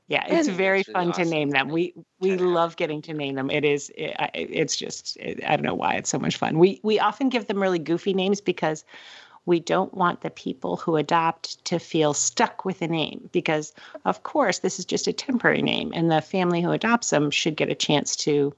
[0.07, 1.25] Yeah, it's and very fun awesome.
[1.25, 1.69] to name them.
[1.71, 3.51] We we love getting to name them.
[3.51, 6.59] It is it, it's just it, I don't know why it's so much fun.
[6.59, 8.85] We we often give them really goofy names because
[9.47, 13.73] we don't want the people who adopt to feel stuck with a name because
[14.05, 17.57] of course this is just a temporary name and the family who adopts them should
[17.57, 18.55] get a chance to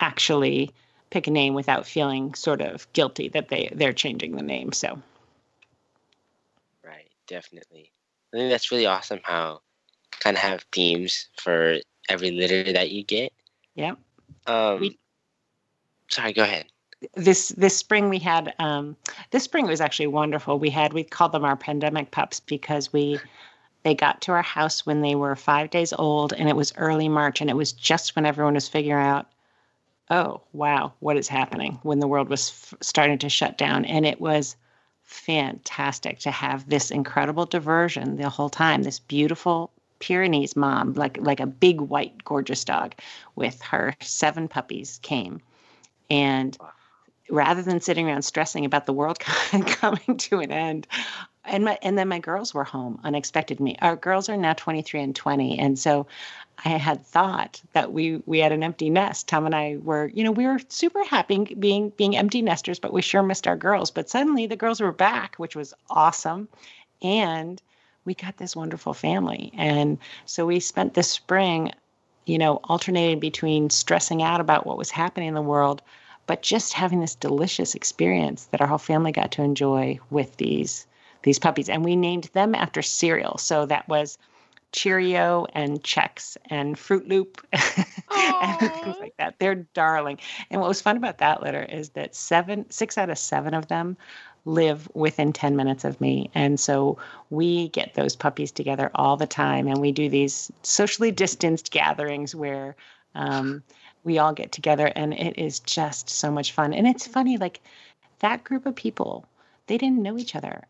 [0.00, 0.70] actually
[1.10, 4.72] pick a name without feeling sort of guilty that they they're changing the name.
[4.72, 5.15] So Right,
[7.26, 7.92] definitely.
[8.32, 9.60] I think that's really awesome how
[10.20, 11.76] kind of have themes for
[12.08, 13.32] every litter that you get.
[13.74, 13.94] Yeah.
[14.46, 14.98] Um, we,
[16.08, 16.66] sorry, go ahead.
[17.14, 18.96] This this spring we had um,
[19.30, 20.58] this spring was actually wonderful.
[20.58, 23.20] We had we called them our pandemic pups because we
[23.82, 27.08] they got to our house when they were five days old and it was early
[27.08, 29.26] March and it was just when everyone was figuring out,
[30.10, 34.04] oh wow, what is happening when the world was f- starting to shut down and
[34.04, 34.56] it was
[35.06, 38.82] fantastic to have this incredible diversion the whole time.
[38.82, 42.94] This beautiful Pyrenees mom, like like a big white gorgeous dog,
[43.34, 45.40] with her seven puppies came,
[46.10, 46.56] and
[47.30, 49.18] rather than sitting around stressing about the world
[49.66, 50.86] coming to an end,
[51.46, 53.76] and my and then my girls were home unexpected me.
[53.80, 56.06] Our girls are now 23 and 20, and so
[56.64, 59.28] I had thought that we we had an empty nest.
[59.28, 62.92] Tom and I were, you know, we were super happy being being empty nesters, but
[62.92, 63.90] we sure missed our girls.
[63.90, 66.48] But suddenly the girls were back, which was awesome,
[67.02, 67.60] and
[68.04, 69.52] we got this wonderful family.
[69.54, 71.72] And so we spent this spring,
[72.24, 75.82] you know, alternating between stressing out about what was happening in the world,
[76.26, 80.86] but just having this delicious experience that our whole family got to enjoy with these
[81.22, 81.68] these puppies.
[81.68, 83.38] And we named them after cereal.
[83.38, 84.18] So that was
[84.72, 89.36] Cheerio and Chex and Fruit Loop and things like that.
[89.38, 90.18] They're darling.
[90.50, 93.68] And what was fun about that litter is that seven, six out of seven of
[93.68, 93.96] them
[94.44, 96.30] live within 10 minutes of me.
[96.34, 96.98] And so
[97.30, 99.66] we get those puppies together all the time.
[99.66, 102.76] And we do these socially distanced gatherings where
[103.14, 103.62] um,
[104.04, 106.72] we all get together and it is just so much fun.
[106.74, 107.60] And it's funny, like
[108.20, 109.26] that group of people,
[109.66, 110.62] they didn't know each other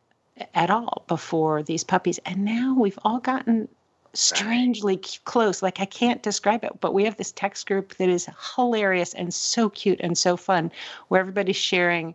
[0.55, 2.19] at all before these puppies.
[2.27, 3.69] And now we've all gotten
[4.15, 5.63] strangely close.
[5.63, 9.33] Like I can't describe it, but we have this text group that is hilarious and
[9.33, 10.73] so cute and so fun
[11.09, 12.15] where everybody's sharing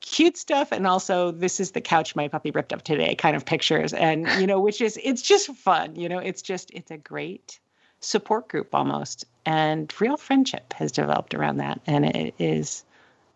[0.00, 3.44] cute stuff and also this is the couch my puppy ripped up today kind of
[3.44, 3.92] pictures.
[3.92, 7.58] And you know which is it's just fun you know it's just it's a great
[8.00, 9.24] support group almost.
[9.46, 11.80] And real friendship has developed around that.
[11.86, 12.84] And it is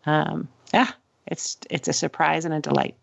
[0.05, 0.91] um yeah
[1.25, 2.95] it's it's a surprise and a delight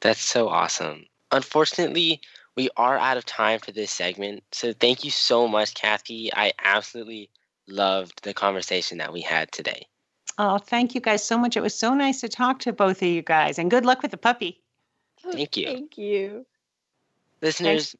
[0.00, 2.20] that's so awesome unfortunately
[2.56, 6.52] we are out of time for this segment so thank you so much kathy i
[6.62, 7.30] absolutely
[7.68, 9.86] loved the conversation that we had today
[10.38, 11.56] Oh, thank you guys so much.
[11.56, 14.10] It was so nice to talk to both of you guys, and good luck with
[14.10, 14.60] the puppy.
[15.24, 15.66] Oh, thank you.
[15.66, 16.44] Thank you.
[17.40, 17.96] Listeners, Thanks.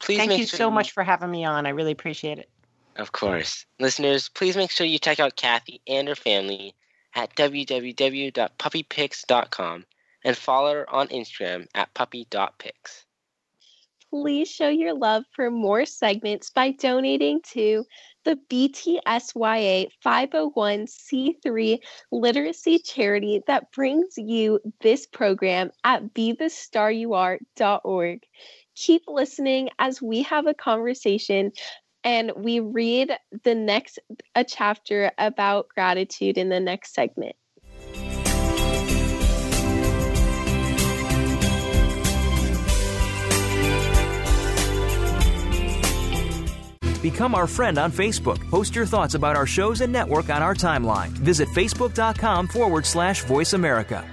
[0.00, 1.66] please Thank make you sure so much for having me on.
[1.66, 2.50] I really appreciate it.
[2.96, 3.64] Of course.
[3.78, 6.74] Listeners, please make sure you check out Kathy and her family
[7.14, 9.84] at www.puppypics.com
[10.24, 13.06] and follow her on Instagram at puppy.pics.
[14.10, 17.84] Please show your love for more segments by donating to
[18.24, 21.78] the BTSYA 501c3
[22.10, 28.22] literacy charity that brings you this program at bethestaryouare.org.
[28.74, 31.52] Keep listening as we have a conversation
[32.02, 33.12] and we read
[33.44, 33.98] the next
[34.34, 37.36] a chapter about gratitude in the next segment.
[47.02, 48.40] Become our friend on Facebook.
[48.50, 51.08] Post your thoughts about our shows and network on our timeline.
[51.08, 54.04] Visit facebook.com forward slash voice America.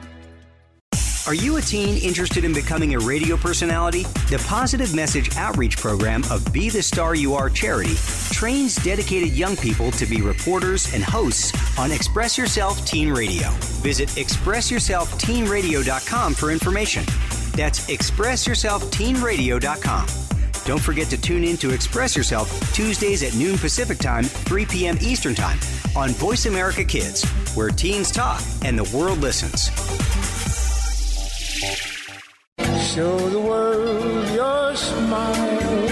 [1.27, 4.03] Are you a teen interested in becoming a radio personality?
[4.29, 7.95] The Positive Message Outreach Program of Be the Star You Are charity
[8.31, 13.49] trains dedicated young people to be reporters and hosts on Express Yourself Teen Radio.
[13.81, 17.03] Visit expressyourselfteenradio.com for information.
[17.57, 20.36] That's expressyourselfteenradio.com.
[20.68, 24.97] Don't forget to tune in to Express Yourself Tuesdays at noon Pacific Time, 3 p.m.
[24.99, 25.57] Eastern Time
[25.95, 27.24] on Voice America Kids,
[27.55, 29.70] where teens talk and the world listens.
[32.93, 35.89] Show the world your smile.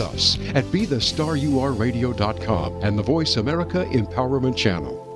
[0.00, 5.07] us at BeTheStarYouAreRadio.com and the Voice America Empowerment Channel.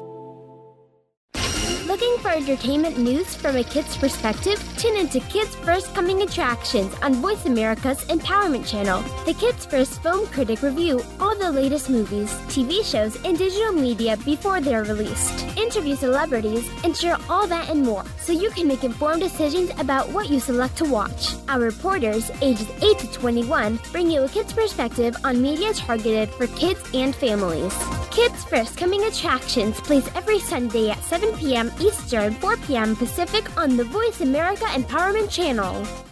[2.33, 8.03] Entertainment news from a kid's perspective, tune into Kids First Coming Attractions on Voice America's
[8.07, 9.03] Empowerment Channel.
[9.26, 14.16] The Kids First Film Critic review all the latest movies, TV shows, and digital media
[14.24, 15.45] before they're released.
[15.59, 20.09] Interview celebrities and share all that and more so you can make informed decisions about
[20.11, 21.35] what you select to watch.
[21.49, 26.47] Our reporters, ages 8 to 21, bring you a kid's perspective on media targeted for
[26.47, 27.76] kids and families.
[28.12, 31.72] Kids First Coming Attractions plays every Sunday at 7 p.m.
[31.80, 32.95] Eastern, 4 p.m.
[32.95, 36.12] Pacific on the Voice America Empowerment Channel.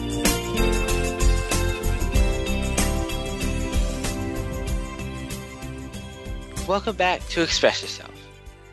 [6.71, 8.13] Welcome back to Express Yourself.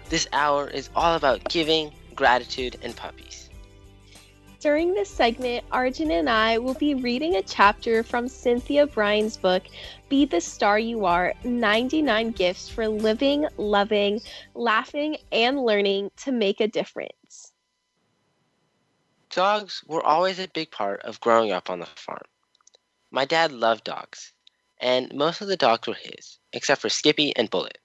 [0.08, 3.50] This hour is all about giving, gratitude, and puppies.
[4.60, 9.64] During this segment, Arjin and I will be reading a chapter from Cynthia Brian's book,
[10.08, 14.20] Be the Star You Are 99 Gifts for Living, Loving,
[14.54, 17.52] Laughing, and Learning to Make a Difference.
[19.30, 22.22] Dogs were always a big part of growing up on the farm.
[23.10, 24.32] My dad loved dogs,
[24.80, 27.78] and most of the dogs were his, except for Skippy and Bullet.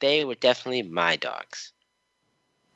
[0.00, 1.72] They were definitely my dogs.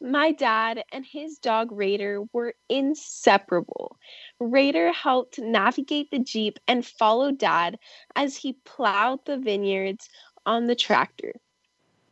[0.01, 3.99] My dad and his dog Raider were inseparable.
[4.39, 7.79] Raider helped navigate the Jeep and follow Dad
[8.17, 10.09] as he plowed the vineyards
[10.47, 11.35] on the tractor.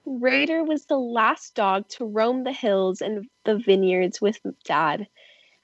[0.04, 5.08] Raider was the last dog to roam the hills and the vineyards with Dad.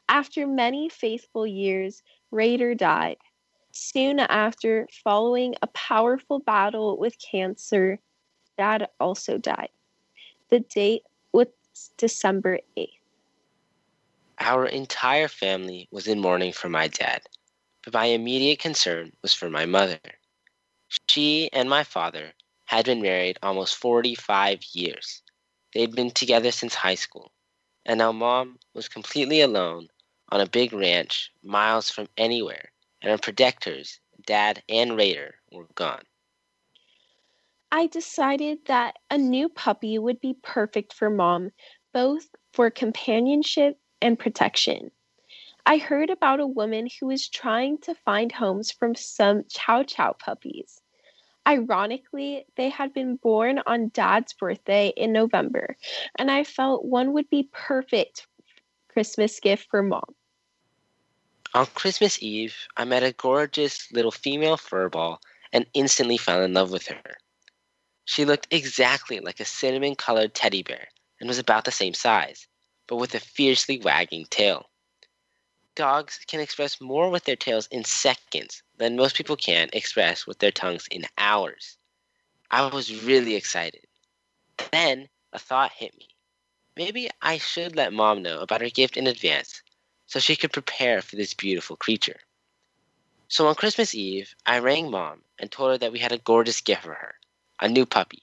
[0.08, 3.18] After many faithful years, Raider died.
[3.72, 8.00] Soon after, following a powerful battle with cancer,
[8.56, 9.70] Dad also died.
[10.48, 11.02] The date
[11.32, 11.48] was
[11.96, 12.90] December 8th.
[14.38, 17.22] Our entire family was in mourning for my dad,
[17.82, 20.00] but my immediate concern was for my mother.
[21.08, 22.32] She and my father
[22.66, 25.22] had been married almost 45 years.
[25.72, 27.32] They'd been together since high school,
[27.84, 29.88] and now mom was completely alone
[30.30, 32.70] on a big ranch miles from anywhere,
[33.02, 36.02] and her protectors, dad and Raider, were gone.
[37.76, 41.50] I decided that a new puppy would be perfect for mom,
[41.92, 44.92] both for companionship and protection.
[45.66, 50.12] I heard about a woman who was trying to find homes from some Chow Chow
[50.12, 50.80] puppies.
[51.48, 55.76] Ironically, they had been born on Dad's birthday in November,
[56.14, 58.28] and I felt one would be perfect
[58.86, 60.14] Christmas gift for mom.
[61.54, 65.18] On Christmas Eve, I met a gorgeous little female furball
[65.52, 67.16] and instantly fell in love with her.
[68.06, 70.88] She looked exactly like a cinnamon colored teddy bear
[71.18, 72.46] and was about the same size,
[72.86, 74.68] but with a fiercely wagging tail.
[75.74, 80.38] Dogs can express more with their tails in seconds than most people can express with
[80.38, 81.78] their tongues in hours.
[82.50, 83.86] I was really excited.
[84.70, 86.08] Then a thought hit me.
[86.76, 89.62] Maybe I should let mom know about her gift in advance
[90.04, 92.20] so she could prepare for this beautiful creature.
[93.28, 96.60] So on Christmas Eve, I rang mom and told her that we had a gorgeous
[96.60, 97.14] gift for her
[97.64, 98.22] a new puppy.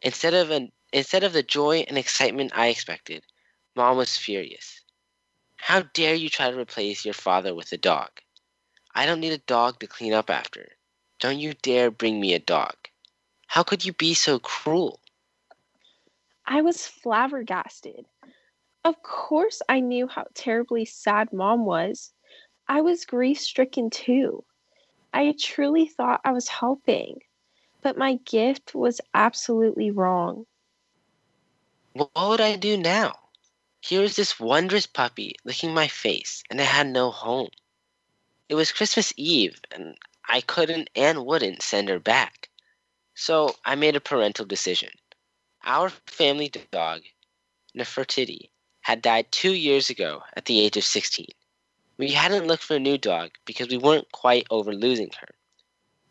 [0.00, 3.22] Instead of an instead of the joy and excitement I expected,
[3.76, 4.80] mom was furious.
[5.56, 8.08] How dare you try to replace your father with a dog?
[8.94, 10.70] I don't need a dog to clean up after.
[11.20, 12.74] Don't you dare bring me a dog.
[13.46, 15.00] How could you be so cruel?
[16.46, 18.06] I was flabbergasted.
[18.84, 22.14] Of course, I knew how terribly sad mom was.
[22.66, 24.44] I was grief stricken too.
[25.12, 27.20] I truly thought I was helping,
[27.84, 30.46] but my gift was absolutely wrong.
[31.92, 33.18] What would I do now?
[33.80, 37.50] Here was this wondrous puppy licking my face, and it had no home.
[38.48, 42.48] It was Christmas Eve, and I couldn't and wouldn't send her back.
[43.14, 44.88] So I made a parental decision.
[45.62, 47.02] Our family dog,
[47.76, 48.48] Nefertiti,
[48.80, 51.26] had died two years ago at the age of 16.
[51.98, 55.34] We hadn't looked for a new dog because we weren't quite over losing her.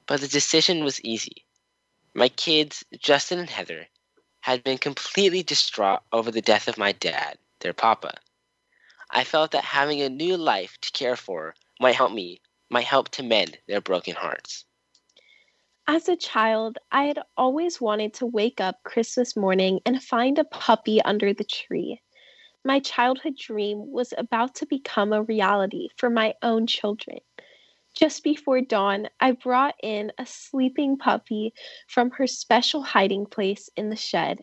[0.05, 1.42] But the decision was easy.
[2.15, 3.87] My kids, Justin and Heather,
[4.41, 8.13] had been completely distraught over the death of my dad, their papa.
[9.09, 12.39] I felt that having a new life to care for might help me,
[12.69, 14.65] might help to mend their broken hearts.
[15.87, 20.45] As a child, I had always wanted to wake up Christmas morning and find a
[20.45, 22.01] puppy under the tree.
[22.63, 27.19] My childhood dream was about to become a reality for my own children.
[27.93, 31.53] Just before dawn, I brought in a sleeping puppy
[31.87, 34.41] from her special hiding place in the shed.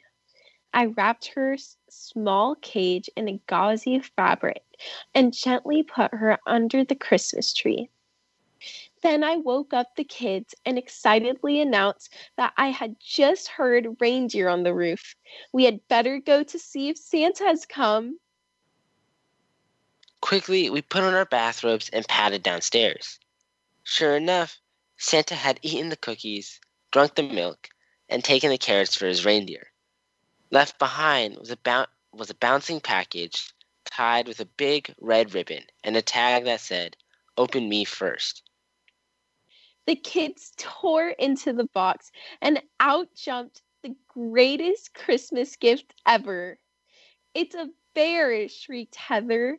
[0.73, 1.57] I wrapped her
[1.89, 4.63] small cage in a gauzy fabric
[5.15, 7.91] and gently put her under the Christmas tree.
[9.03, 14.49] Then I woke up the kids and excitedly announced that I had just heard reindeer
[14.49, 15.17] on the roof.
[15.53, 18.21] We had better go to see if Santa has come.
[20.21, 23.19] Quickly, we put on our bathrobes and padded downstairs.
[23.83, 24.59] Sure enough,
[24.97, 26.61] Santa had eaten the cookies,
[26.93, 27.69] drunk the milk,
[28.09, 29.71] and taken the carrots for his reindeer.
[30.51, 33.53] Left behind was a, bou- was a bouncing package
[33.85, 36.97] tied with a big red ribbon and a tag that said,
[37.37, 38.43] Open me first.
[39.87, 46.59] The kids tore into the box and out jumped the greatest Christmas gift ever.
[47.35, 49.59] It's a bear, shrieked Heather.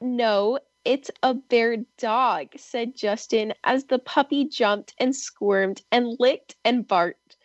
[0.00, 6.56] No, it's a bear dog, said Justin as the puppy jumped and squirmed and licked
[6.64, 7.36] and barked.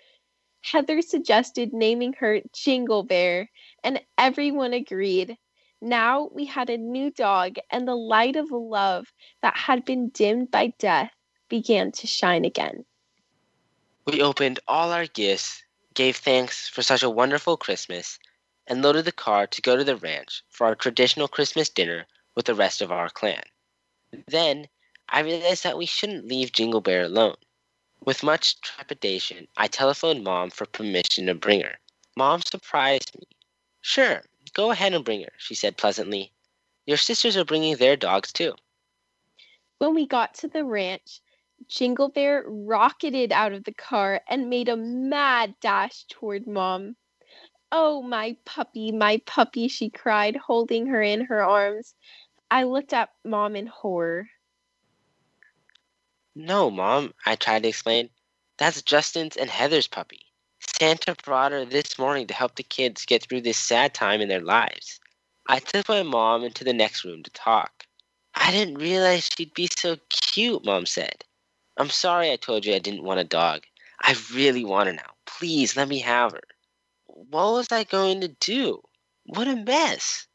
[0.62, 3.50] Heather suggested naming her Jingle Bear,
[3.84, 5.38] and everyone agreed.
[5.82, 10.50] Now we had a new dog, and the light of love that had been dimmed
[10.50, 11.12] by death
[11.48, 12.86] began to shine again.
[14.06, 15.64] We opened all our gifts,
[15.94, 18.18] gave thanks for such a wonderful Christmas,
[18.66, 22.08] and loaded the car to go to the ranch for our traditional Christmas dinner
[22.38, 23.42] with the rest of our clan.
[24.28, 24.68] Then
[25.10, 27.36] I realized that we shouldn't leave Jingle Bear alone.
[28.06, 31.80] With much trepidation, I telephoned Mom for permission to bring her.
[32.16, 33.28] Mom surprised me.
[33.82, 34.22] Sure,
[34.54, 36.32] go ahead and bring her, she said pleasantly.
[36.86, 38.54] Your sisters are bringing their dogs too.
[39.80, 41.22] When we got to the ranch,
[41.68, 46.96] Jingle Bear rocketed out of the car and made a mad dash toward Mom.
[47.72, 51.96] Oh, my puppy, my puppy, she cried, holding her in her arms.
[52.50, 54.30] I looked at Mom in horror.
[56.36, 58.10] No, Mom, I tried to explain.
[58.58, 60.22] That's Justin's and Heather's puppy.
[60.60, 64.30] Santa brought her this morning to help the kids get through this sad time in
[64.30, 65.00] their lives.
[65.48, 67.86] I took my mom into the next room to talk.
[68.36, 71.24] I didn't realize she'd be so cute, Mom said.
[71.78, 73.64] I'm sorry I told you I didn't want a dog.
[74.02, 75.14] I really want her now.
[75.26, 76.42] Please let me have her.
[77.08, 78.82] What was I going to do?
[79.26, 80.27] What a mess.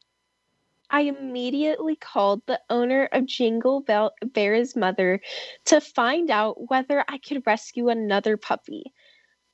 [0.93, 5.21] I immediately called the owner of Jingle Bell Bear's mother
[5.65, 8.93] to find out whether I could rescue another puppy.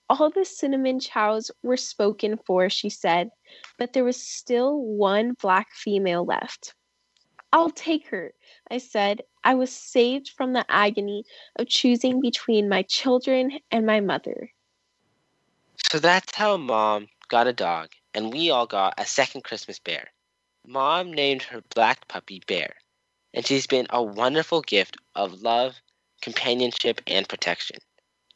[0.10, 3.30] All the cinnamon chows were spoken for, she said,
[3.78, 6.76] but there was still one black female left.
[7.54, 8.34] I'll take her,
[8.70, 9.22] I said.
[9.42, 11.24] I was saved from the agony
[11.56, 14.52] of choosing between my children and my mother.
[15.90, 20.10] So that's how Mom got a dog, and we all got a second Christmas bear.
[20.72, 22.76] Mom named her black puppy Bear,
[23.34, 25.82] and she's been a wonderful gift of love,
[26.22, 27.80] companionship, and protection.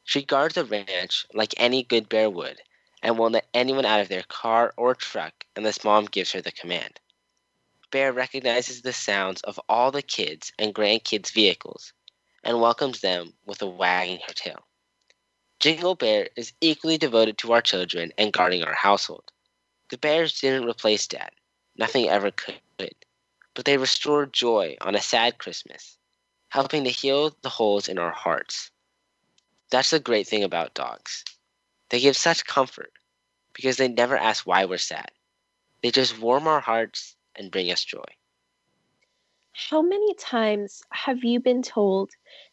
[0.03, 2.59] She guards the ranch like any good bear would,
[3.03, 6.51] and won't let anyone out of their car or truck unless Mom gives her the
[6.51, 6.99] command.
[7.91, 11.93] Bear recognizes the sounds of all the kids and grandkids' vehicles
[12.43, 14.65] and welcomes them with a wagging her tail.
[15.59, 19.31] Jingle Bear is equally devoted to our children and guarding our household.
[19.89, 21.29] The bears didn't replace Dad.
[21.77, 22.59] Nothing ever could.
[23.55, 25.97] But they restore joy on a sad Christmas,
[26.49, 28.71] helping to heal the holes in our hearts.
[29.69, 31.23] That's the great thing about dogs.
[31.89, 32.91] They give such comfort
[33.53, 35.11] because they never ask why we're sad.
[35.81, 38.05] They just warm our hearts and bring us joy.
[39.51, 42.11] How many times have you been told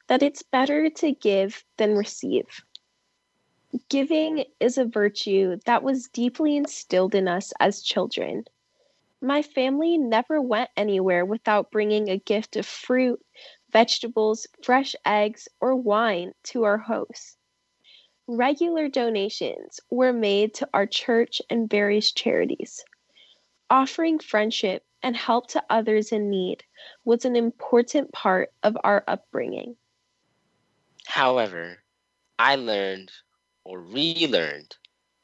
[0.09, 2.63] that it's better to give than receive?
[3.89, 8.45] Giving is a virtue that was deeply instilled in us as children.
[9.23, 13.21] My family never went anywhere without bringing a gift of fruit,
[13.71, 17.37] vegetables, fresh eggs, or wine to our hosts.
[18.27, 22.85] Regular donations were made to our church and various charities.
[23.69, 26.65] Offering friendship and help to others in need
[27.05, 29.77] was an important part of our upbringing.
[31.07, 31.83] However,
[32.39, 33.13] I learned
[33.65, 34.77] or relearned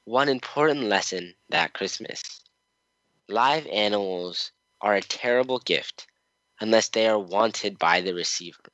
[0.04, 2.42] one important lesson that Christmas.
[3.28, 6.06] Live animals are a terrible gift
[6.60, 8.70] unless they are wanted by the receiver.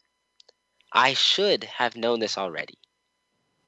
[0.93, 2.79] I should have known this already.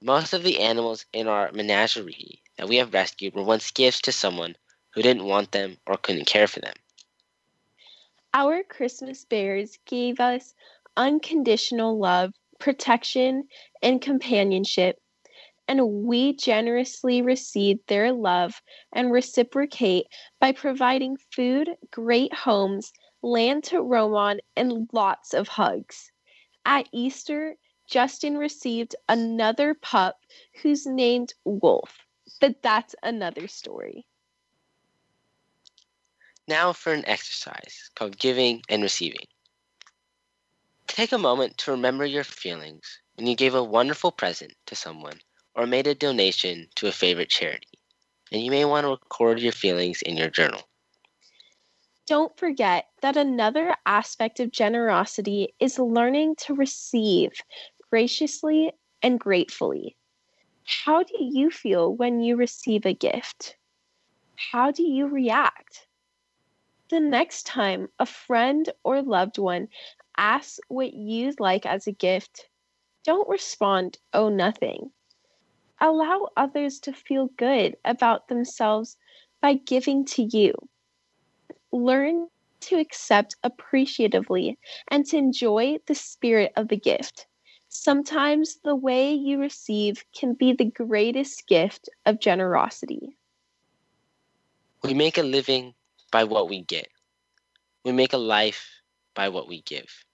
[0.03, 4.13] Most of the animals in our menagerie that we have rescued were once gifts to
[4.13, 4.57] someone
[4.91, 6.75] who didn't want them or couldn't care for them.
[8.35, 10.55] Our Christmas bears gave us
[10.99, 13.49] unconditional love, protection,
[13.83, 15.01] and companionship
[15.67, 18.63] and we generously receive their love
[18.93, 20.07] and reciprocate
[20.41, 22.93] by providing food, great homes,
[23.23, 26.11] land to roam on, and lots of hugs.
[26.67, 27.57] At Easter,
[27.87, 30.19] Justin received another pup
[30.63, 32.07] who's named Wolf,
[32.41, 34.07] but that's another story.
[36.47, 39.27] Now for an exercise called giving and receiving.
[40.87, 45.19] Take a moment to remember your feelings when you gave a wonderful present to someone
[45.55, 47.69] or made a donation to a favorite charity.
[48.33, 50.63] And you may want to record your feelings in your journal.
[52.07, 57.33] Don't forget that another aspect of generosity is learning to receive
[57.91, 59.97] graciously and gratefully.
[60.65, 63.57] How do you feel when you receive a gift?
[64.37, 65.87] How do you react?
[66.91, 69.69] The next time a friend or loved one
[70.17, 72.49] asks what you'd like as a gift,
[73.05, 74.91] don't respond, oh, nothing.
[75.85, 78.97] Allow others to feel good about themselves
[79.43, 80.55] by giving to you.
[81.73, 82.29] Learn
[82.61, 84.59] to accept appreciatively
[84.89, 87.27] and to enjoy the spirit of the gift.
[87.69, 93.19] Sometimes the way you receive can be the greatest gift of generosity.
[94.83, 95.75] We make a living
[96.11, 96.89] by what we get.
[97.85, 98.71] We make a life
[99.15, 100.07] by what we give.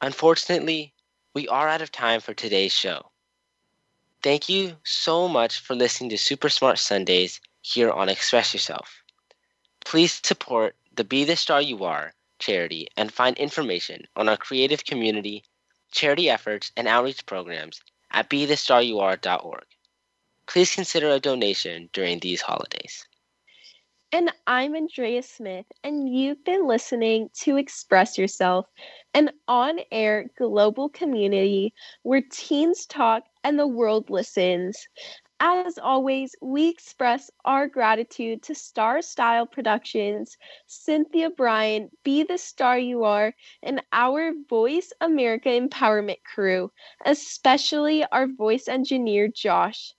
[0.00, 0.94] Unfortunately,
[1.34, 3.10] we are out of time for today's show.
[4.22, 9.02] Thank you so much for listening to Super Smart Sundays here on Express Yourself.
[9.82, 14.84] Please support the Be the Star You Are charity and find information on our creative
[14.84, 15.44] community,
[15.90, 19.64] charity efforts, and outreach programs at BeTheStarYouAre.org.
[20.46, 23.06] Please consider a donation during these holidays.
[24.12, 28.66] And I'm Andrea Smith, and you've been listening to Express Yourself,
[29.14, 34.88] an on air global community where teens talk and the world listens.
[35.40, 40.36] As always, we express our gratitude to Star Style Productions,
[40.66, 46.70] Cynthia Brian, Be the Star You Are, and our Voice America Empowerment crew,
[47.04, 49.94] especially our voice engineer, Josh.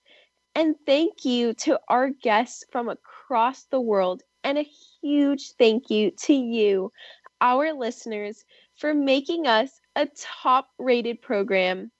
[0.54, 4.68] And thank you to our guests from across the world, and a
[5.00, 6.92] huge thank you to you,
[7.40, 11.90] our listeners, for making us a top rated program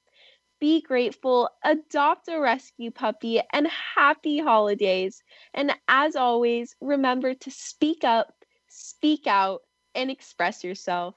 [0.62, 5.20] be grateful, adopt a rescue puppy, and happy holidays.
[5.52, 8.32] And as always, remember to speak up,
[8.68, 9.62] speak out,
[9.96, 11.16] and express yourself.